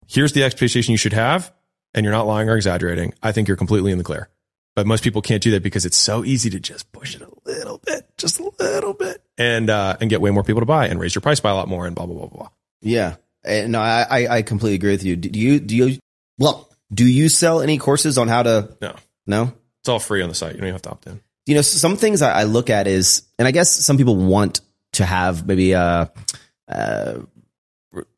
[0.07, 1.51] here's the expectation you should have
[1.93, 3.13] and you're not lying or exaggerating.
[3.21, 4.29] I think you're completely in the clear.
[4.75, 7.29] But most people can't do that because it's so easy to just push it a
[7.45, 10.87] little bit, just a little bit, and uh, and get way more people to buy
[10.87, 12.37] and raise your price by a lot more and blah blah blah blah.
[12.37, 12.49] blah.
[12.81, 13.15] Yeah.
[13.45, 15.15] Eh, No, I, I- completely agree with you.
[15.15, 15.99] Do you, do you,
[16.39, 18.95] well, do you sell any courses on how to, No,
[19.27, 19.53] no?
[19.81, 20.53] it's all free on the site.
[20.53, 21.19] You don't even have to opt in.
[21.45, 24.61] You know, some things I, I look at is, and I guess some people want
[24.93, 26.05] to have maybe, uh,
[26.69, 27.15] uh,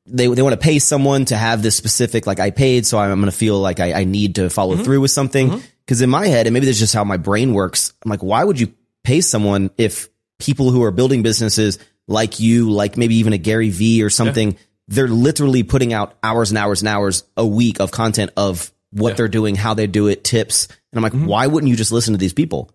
[0.05, 3.19] they, they want to pay someone to have this specific, like I paid, so I'm,
[3.19, 4.83] going to feel like I, I need to follow mm-hmm.
[4.83, 5.49] through with something.
[5.49, 5.65] Mm-hmm.
[5.87, 7.93] Cause in my head, and maybe that's just how my brain works.
[8.03, 11.77] I'm like, why would you pay someone if people who are building businesses
[12.07, 16.51] like you, like maybe even a Gary V or something, they're literally putting out hours
[16.51, 20.07] and hours and hours a week of content of what they're doing, how they do
[20.07, 20.67] it, tips.
[20.91, 21.25] And I'm like, mm-hmm.
[21.25, 22.71] why wouldn't you just listen to these people?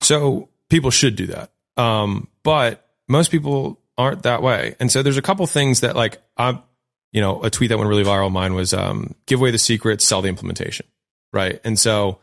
[0.00, 1.50] So people should do that.
[1.76, 4.76] Um, but most people aren't that way.
[4.80, 6.60] And so there's a couple things that like I,
[7.14, 8.26] you know, a tweet that went really viral.
[8.26, 10.84] of Mine was um, give away the secret, sell the implementation,
[11.32, 11.60] right?
[11.64, 12.18] And so,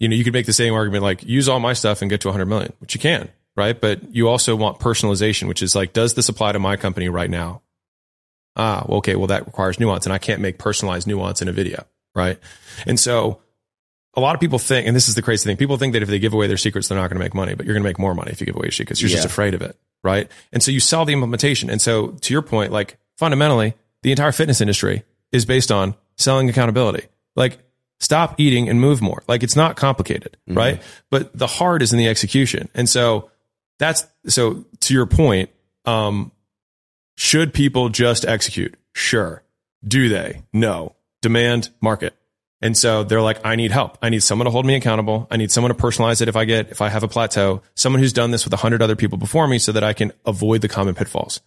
[0.00, 2.22] you know, you could make the same argument like use all my stuff and get
[2.22, 3.78] to 100 million, which you can, right?
[3.78, 7.28] But you also want personalization, which is like, does this apply to my company right
[7.28, 7.60] now?
[8.56, 11.52] Ah, well, okay, well, that requires nuance, and I can't make personalized nuance in a
[11.52, 12.38] video, right?
[12.86, 13.40] And so
[14.14, 16.08] a lot of people think, and this is the crazy thing, people think that if
[16.08, 17.88] they give away their secrets, they're not going to make money, but you're going to
[17.88, 19.02] make more money if you give away your secrets.
[19.02, 20.30] You're just afraid of it, right?
[20.52, 21.68] And so you sell the implementation.
[21.68, 26.48] And so to your point, like fundamentally, the entire fitness industry is based on selling
[26.48, 27.06] accountability.
[27.34, 27.58] Like
[28.00, 29.22] stop eating and move more.
[29.28, 30.82] Like it's not complicated, right?
[31.10, 32.68] But the hard is in the execution.
[32.74, 33.30] And so
[33.78, 35.50] that's so to your point,
[35.84, 36.32] um,
[37.16, 38.76] should people just execute?
[38.92, 39.42] Sure.
[39.86, 40.42] Do they?
[40.52, 40.94] No.
[41.20, 42.14] Demand market.
[42.60, 43.98] And so they're like, I need help.
[44.00, 45.26] I need someone to hold me accountable.
[45.30, 48.00] I need someone to personalize it if I get, if I have a plateau, someone
[48.00, 50.60] who's done this with a hundred other people before me so that I can avoid
[50.60, 51.40] the common pitfalls.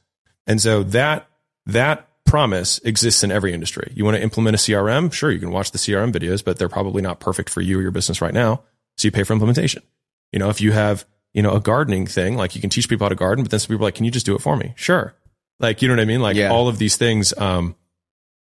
[0.46, 1.28] And so that,
[1.68, 3.92] that promise exists in every industry.
[3.96, 5.12] You want to implement a CRM?
[5.14, 5.32] Sure.
[5.32, 7.92] You can watch the CRM videos, but they're probably not perfect for you or your
[7.92, 8.64] business right now.
[8.98, 9.84] So you pay for implementation.
[10.32, 13.06] You know, if you have, you know, a gardening thing, like you can teach people
[13.06, 14.56] how to garden, but then some people are like, can you just do it for
[14.58, 14.74] me?
[14.76, 15.14] Sure.
[15.60, 16.22] Like, you know what I mean?
[16.22, 16.50] Like Yeah.
[16.52, 17.76] all of these things, um,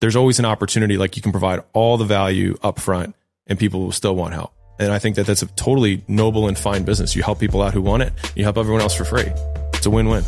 [0.01, 3.14] there's always an opportunity like you can provide all the value up front
[3.47, 6.57] and people will still want help and i think that that's a totally noble and
[6.57, 9.26] fine business you help people out who want it you help everyone else for free
[9.74, 10.22] it's a win-win